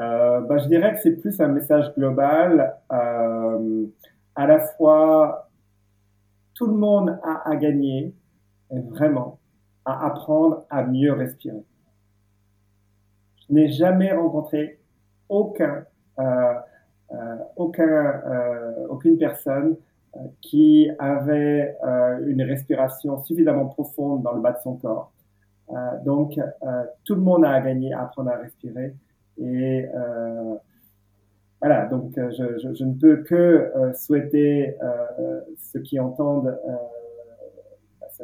[0.00, 2.76] Euh, bah, Je dirais que c'est plus un message global.
[2.92, 3.86] Euh,
[4.34, 5.48] à la fois,
[6.54, 8.14] tout le monde a à gagner,
[8.70, 9.38] vraiment,
[9.84, 11.64] à apprendre à mieux respirer.
[13.48, 14.80] Je n'ai jamais rencontré
[15.28, 15.84] aucun,
[16.18, 16.54] euh,
[17.12, 19.76] euh, euh, aucune personne
[20.40, 21.76] qui avait
[22.26, 25.12] une respiration suffisamment profonde dans le bas de son corps.
[26.06, 26.40] donc,
[27.04, 28.94] tout le monde a à gagner à apprendre à respirer.
[29.38, 29.86] Et
[31.60, 34.78] voilà, donc je, je, ne peux que souhaiter
[35.58, 36.58] ceux qui entendent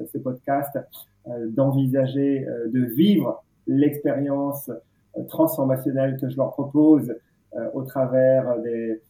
[0.06, 0.78] ce, podcast
[1.48, 4.70] d'envisager de vivre l'expérience
[5.28, 7.14] transformationnelle que je leur propose
[7.74, 9.02] au travers des,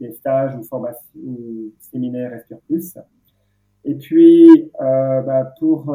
[0.00, 2.96] des stages ou séminaires Respire Plus.
[3.84, 5.92] Et puis, bah, pour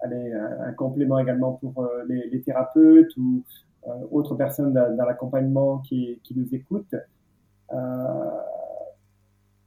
[0.00, 3.42] allez, un, complément également pour les, thérapeutes ou
[3.86, 6.96] euh, autres personnes dans, l'accompagnement qui, nous écoutent.
[7.72, 7.76] Euh,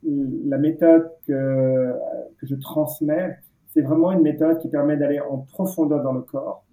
[0.04, 1.94] la méthode que
[2.42, 3.38] je transmets,
[3.74, 6.66] c'est vraiment une méthode qui permet d'aller en profondeur dans le corps.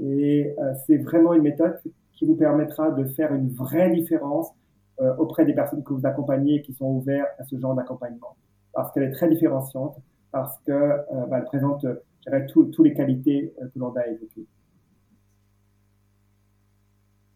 [0.00, 1.80] Et euh, c'est vraiment une méthode
[2.12, 4.48] qui vous permettra de faire une vraie différence
[5.00, 8.36] euh, auprès des personnes que vous accompagnez et qui sont ouvertes à ce genre d'accompagnement.
[8.72, 9.96] Parce qu'elle est très différenciante,
[10.32, 14.46] parce qu'elle euh, bah, présente, je dirais, toutes les qualités que l'on a évoquées.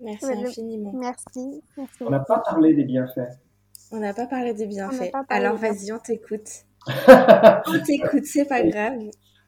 [0.01, 0.93] Merci infiniment.
[0.95, 1.63] Merci.
[2.01, 3.39] On n'a pas parlé des bienfaits.
[3.93, 5.13] On n'a pas parlé des bienfaits.
[5.29, 6.65] Alors vas-y, on t'écoute.
[6.89, 8.99] on t'écoute, c'est pas grave.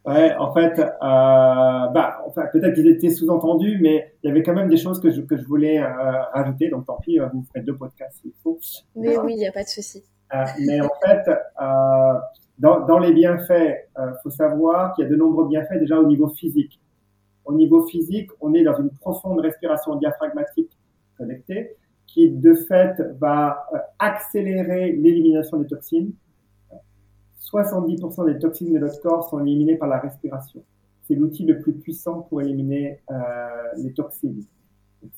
[0.05, 4.53] Ouais, en fait, euh, bah, enfin, peut-être qu'ils étaient sous-entendus, mais il y avait quand
[4.53, 5.87] même des choses que je, que je voulais euh,
[6.35, 6.69] rajouter.
[6.69, 8.59] Donc, tant pis, euh, vous ferez deux podcasts s'il faut.
[8.97, 10.05] Mais oui, il n'y a pas de souci.
[10.35, 12.19] Euh, mais en fait, euh,
[12.59, 16.07] dans, dans les bienfaits, il faut savoir qu'il y a de nombreux bienfaits déjà au
[16.07, 16.79] niveau physique.
[17.47, 20.71] Au niveau physique, on est dans une profonde respiration diaphragmatique
[21.17, 21.77] connectée
[22.07, 23.67] qui, de fait, va
[23.99, 26.13] accélérer l'élimination des toxines.
[27.41, 30.63] 70% des toxines de notre corps sont éliminées par la respiration.
[31.07, 33.15] C'est l'outil le plus puissant pour éliminer euh,
[33.77, 34.45] les toxines.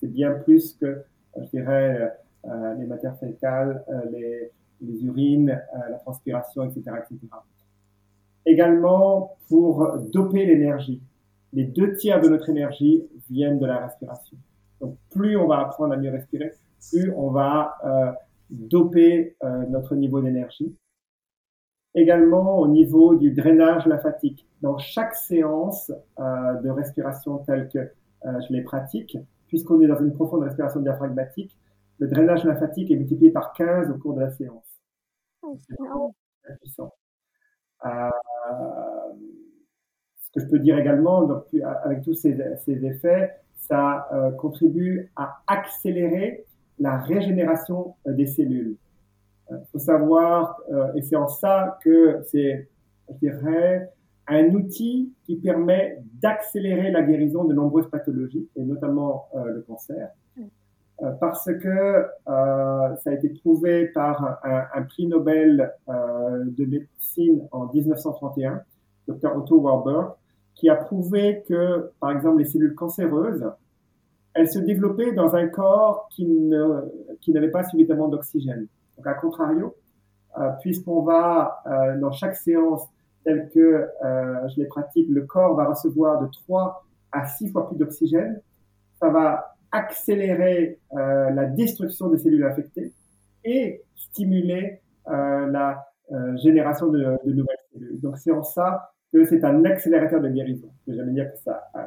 [0.01, 1.03] C'est bien plus que, euh,
[1.37, 2.13] je dirais,
[2.45, 4.51] euh, les matières fécales, euh, les,
[4.81, 7.19] les, urines, euh, la transpiration, etc., etc.
[8.45, 11.01] Également pour doper l'énergie
[11.57, 14.37] les deux tiers de notre énergie viennent de la respiration.
[14.81, 16.53] Donc, plus on va apprendre à mieux respirer,
[16.91, 18.13] plus on va euh,
[18.51, 20.75] doper euh, notre niveau d'énergie.
[21.97, 24.47] Également au niveau du drainage lymphatique.
[24.61, 29.17] Dans chaque séance euh, de respiration telle que euh, je les pratique,
[29.49, 31.59] puisqu'on est dans une profonde respiration diaphragmatique,
[31.99, 34.83] le drainage lymphatique est multiplié par 15 au cours de la séance.
[35.41, 35.75] Oh, C'est
[36.43, 36.93] très puissant.
[37.87, 38.11] Euh,
[40.21, 41.45] ce que je peux dire également, donc,
[41.83, 46.45] avec tous ces, ces effets, ça contribue à accélérer
[46.79, 48.77] la régénération des cellules.
[49.51, 50.61] Il faut savoir,
[50.97, 52.69] et c'est en ça que c'est,
[53.09, 53.91] je dirais,
[54.29, 60.11] un outil qui permet d'accélérer la guérison de nombreuses pathologies, et notamment euh, le cancer,
[61.03, 66.65] euh, parce que euh, ça a été prouvé par un, un prix Nobel euh, de
[66.65, 68.63] médecine en 1931,
[69.07, 70.15] Dr Otto Warburg,
[70.55, 73.45] qui a prouvé que, par exemple, les cellules cancéreuses,
[74.33, 76.83] elles se développaient dans un corps qui ne
[77.21, 78.67] qui n'avait pas suffisamment d'oxygène.
[78.97, 79.75] Donc, à contrario,
[80.61, 81.63] puisqu'on va
[82.01, 82.89] dans chaque séance
[83.27, 87.69] tel que euh, je les pratique, le corps va recevoir de 3 à 6 fois
[87.69, 88.41] plus d'oxygène.
[89.01, 92.93] Ça va accélérer euh, la destruction des cellules infectées
[93.45, 98.01] et stimuler euh, la euh, génération de, de, nouvelles cellules.
[98.01, 100.69] Donc c'est en ça que c'est un accélérateur de guérison.
[100.87, 101.81] Je vais jamais dire que ça, euh,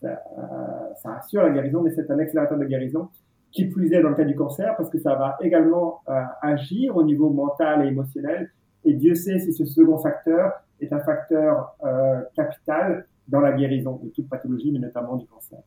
[0.00, 3.10] ça, euh, ça, assure la guérison, mais c'est un accélérateur de guérison
[3.52, 6.02] qui plus est dans le cas du cancer parce que ça va également
[6.42, 8.50] agir au niveau mental et émotionnel.
[8.84, 14.00] Et Dieu sait si ce second facteur est un facteur euh, capital dans la guérison
[14.02, 15.60] de toute pathologie, mais notamment du cancer.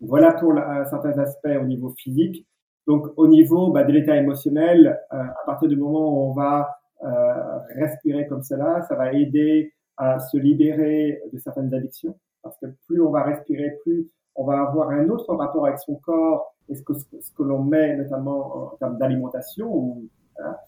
[0.00, 2.46] Voilà pour la, certains aspects au niveau physique.
[2.86, 6.78] Donc au niveau bah, de l'état émotionnel, euh, à partir du moment où on va
[7.04, 12.16] euh, respirer comme cela, ça va aider à se libérer de certaines addictions.
[12.42, 14.06] Parce que plus on va respirer, plus
[14.36, 17.62] on va avoir un autre rapport avec son corps et ce que, ce que l'on
[17.62, 20.02] met notamment en termes d'alimentation.
[20.36, 20.60] Voilà.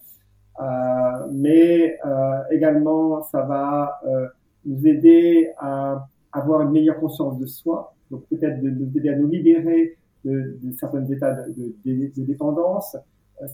[0.59, 4.27] Euh, mais euh, également, ça va euh,
[4.65, 9.15] nous aider à avoir une meilleure conscience de soi, donc peut-être de nous aider à
[9.15, 12.97] nous libérer de, de certains états de, de, de, dépendance.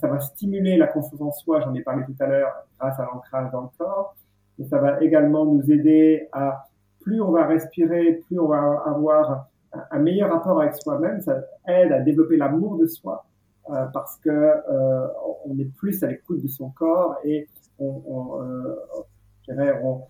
[0.01, 3.05] Ça va stimuler la confiance en soi, j'en ai parlé tout à l'heure, grâce à
[3.05, 4.15] l'ancrage dans le corps.
[4.57, 6.67] Et ça va également nous aider à,
[7.01, 9.47] plus on va respirer, plus on va avoir
[9.91, 11.21] un meilleur rapport avec soi-même.
[11.21, 13.25] Ça aide à développer l'amour de soi.
[13.71, 15.07] Euh, parce que euh,
[15.45, 17.47] on est plus à l'écoute de son corps et
[17.79, 20.03] on, on, euh, on,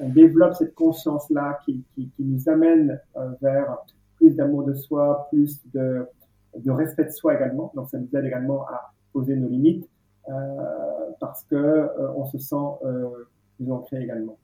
[0.00, 2.98] on développe cette conscience-là qui, qui, qui, nous amène
[3.42, 3.76] vers
[4.16, 6.06] plus d'amour de soi, plus de,
[6.58, 7.70] de, respect de soi également.
[7.74, 9.86] Donc ça nous aide également à poser nos limites
[10.28, 10.32] euh,
[11.20, 14.36] parce que euh, on se sent euh, plus ancré également.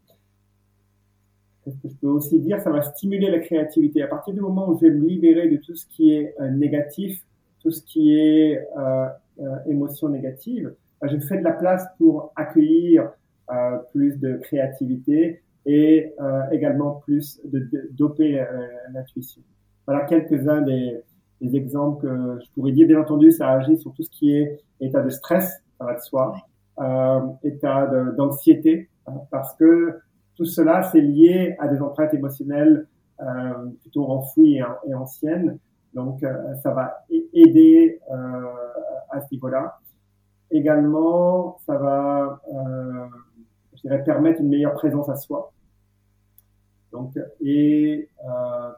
[1.64, 4.02] Qu'est-ce que je peux aussi dire Ça va stimuler la créativité.
[4.02, 7.22] À partir du moment où je vais me libérer de tout ce qui est négatif,
[7.60, 9.06] tout ce qui est euh,
[9.40, 13.10] euh, émotion négative, bah, je fais de la place pour accueillir
[13.50, 18.46] euh, plus de créativité et euh, également plus de, doper euh,
[18.92, 19.42] l'intuition.
[19.86, 21.00] Voilà quelques-uns des,
[21.40, 22.86] des, exemples que je pourrais dire.
[22.86, 26.00] Bien entendu, ça agit sur tout ce qui est état de stress, ça va de
[26.00, 26.36] soi,
[26.80, 27.86] euh, état
[28.16, 28.88] d'anxiété,
[29.30, 29.98] parce que
[30.36, 32.86] tout cela, c'est lié à des empreintes émotionnelles
[33.20, 35.58] euh, plutôt enfouies et, anciennes,
[35.94, 37.04] donc, euh, ça va
[37.34, 38.54] aider euh,
[39.10, 39.78] à ce niveau-là.
[40.50, 42.40] Également, ça va,
[43.74, 45.52] je dirais, permettre une meilleure présence à soi.
[46.92, 48.08] Donc, et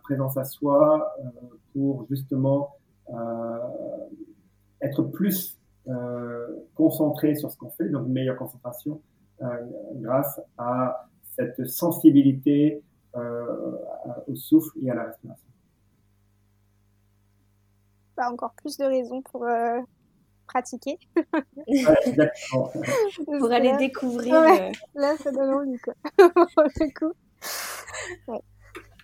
[0.05, 1.17] présence à soi
[1.73, 2.77] pour justement
[4.81, 5.59] être plus
[6.75, 9.01] concentré sur ce qu'on fait, donc une meilleure concentration
[9.97, 12.83] grâce à cette sensibilité
[14.27, 15.45] au souffle et à la respiration
[18.15, 19.81] pas encore plus de raisons pour euh,
[20.47, 20.99] pratiquer.
[23.39, 24.35] pour aller découvrir.
[24.35, 24.73] Ouais, euh.
[24.95, 25.95] Là, ça donne envie, quoi.
[26.81, 27.13] du coup.
[28.29, 28.41] Ouais.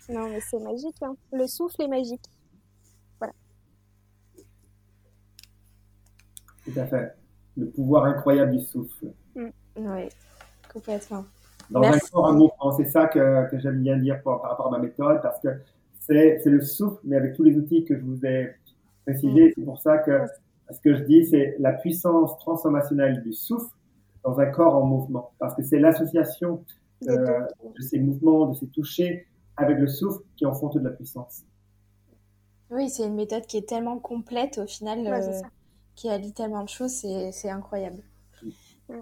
[0.09, 0.97] Non, mais c'est magique.
[1.03, 1.17] Hein.
[1.33, 2.25] Le souffle est magique.
[3.19, 3.35] Voilà.
[6.65, 7.15] Tout à fait.
[7.57, 9.13] Le pouvoir incroyable du souffle.
[9.35, 9.51] Mm.
[9.77, 10.09] Oui,
[10.73, 11.25] complètement.
[11.71, 12.07] Dans Merci.
[12.07, 14.71] un corps en mouvement, c'est ça que, que j'aime bien dire par, par rapport à
[14.71, 15.49] ma méthode, parce que
[16.01, 18.55] c'est le souffle, mais avec tous les outils que je vous ai
[19.07, 19.49] préciser.
[19.49, 19.53] Mm.
[19.55, 20.27] C'est pour ça que
[20.71, 23.71] ce que je dis, c'est la puissance transformationnelle du souffle
[24.25, 25.33] dans un corps en mouvement.
[25.39, 26.65] Parce que c'est l'association
[27.09, 27.41] euh,
[27.77, 31.45] de ces mouvements, de ces touchés avec le souffle qui en font toute la puissance.
[32.71, 35.41] Oui, c'est une méthode qui est tellement complète au final, ouais, euh,
[35.97, 38.03] qui allie tellement de choses, c'est incroyable.
[38.89, 38.95] Mm.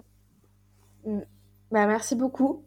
[1.05, 1.21] Mm.
[1.71, 2.63] Bah, merci beaucoup.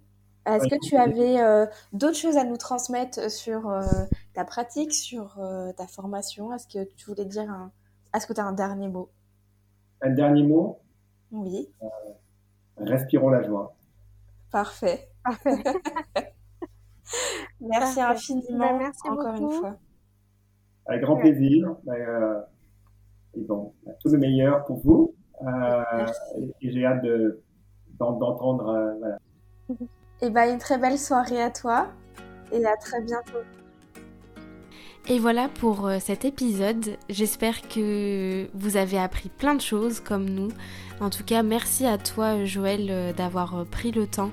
[0.46, 3.82] Est-ce que tu avais euh, d'autres choses à nous transmettre sur euh,
[4.34, 6.52] ta pratique, sur euh, ta formation?
[6.52, 7.70] Est-ce que tu voulais dire un...
[8.14, 9.08] Est-ce que tu as un dernier mot?
[10.00, 10.80] Un dernier mot?
[11.30, 11.68] Oui.
[11.82, 11.86] Euh,
[12.78, 13.74] respirons la joie.
[14.50, 15.08] Parfait.
[15.22, 15.62] Parfait.
[17.60, 18.00] merci Parfait.
[18.00, 19.52] infiniment, bah, merci encore beaucoup.
[19.52, 19.76] une fois.
[20.86, 21.76] Avec grand plaisir.
[21.86, 22.40] Euh,
[23.34, 25.14] et bon, bah, tout le meilleur pour vous.
[25.40, 27.04] et, et j'ai hâte
[28.10, 28.72] d'entendre.
[28.72, 29.18] De, voilà.
[30.22, 31.88] Et bah une très belle soirée à toi
[32.52, 33.38] et à très bientôt.
[35.08, 36.96] Et voilà pour euh, cet épisode.
[37.08, 40.48] J'espère que vous avez appris plein de choses comme nous.
[41.00, 44.30] En tout cas, merci à toi Joël euh, d'avoir euh, pris le temps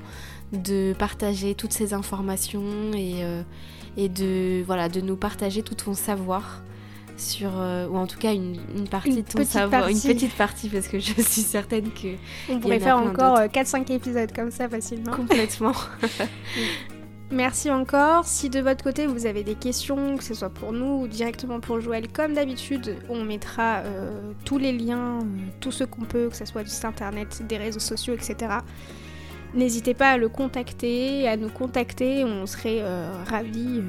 [0.52, 3.22] de partager toutes ces informations et,
[3.98, 6.64] et de, voilà, de nous partager tout ton savoir
[7.20, 8.58] sur ou en tout cas une,
[8.90, 12.16] partie de ton savoir, une petite partie parce que je suis certaine que
[12.50, 15.12] on pourrait faire encore 4-5 épisodes comme ça facilement.
[15.12, 15.74] Complètement.
[17.32, 18.26] Merci encore.
[18.26, 21.60] Si de votre côté vous avez des questions, que ce soit pour nous ou directement
[21.60, 25.24] pour Joël, comme d'habitude, on mettra euh, tous les liens, euh,
[25.60, 28.36] tout ce qu'on peut, que ce soit du site internet, des réseaux sociaux, etc.
[29.54, 32.24] N'hésitez pas à le contacter, à nous contacter.
[32.24, 33.84] On serait euh, ravis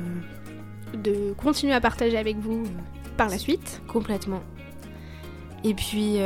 [0.92, 2.64] de continuer à partager avec vous
[3.20, 3.82] par la suite.
[3.86, 4.40] Complètement.
[5.62, 6.16] Et puis,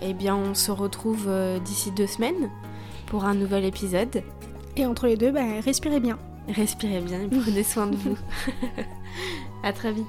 [0.00, 1.28] eh bien, on se retrouve
[1.62, 2.50] d'ici deux semaines
[3.04, 4.22] pour un nouvel épisode.
[4.74, 6.18] Et entre les deux, bah, respirez bien.
[6.48, 8.16] Respirez bien et prenez soin de vous.
[9.62, 10.06] à très vite.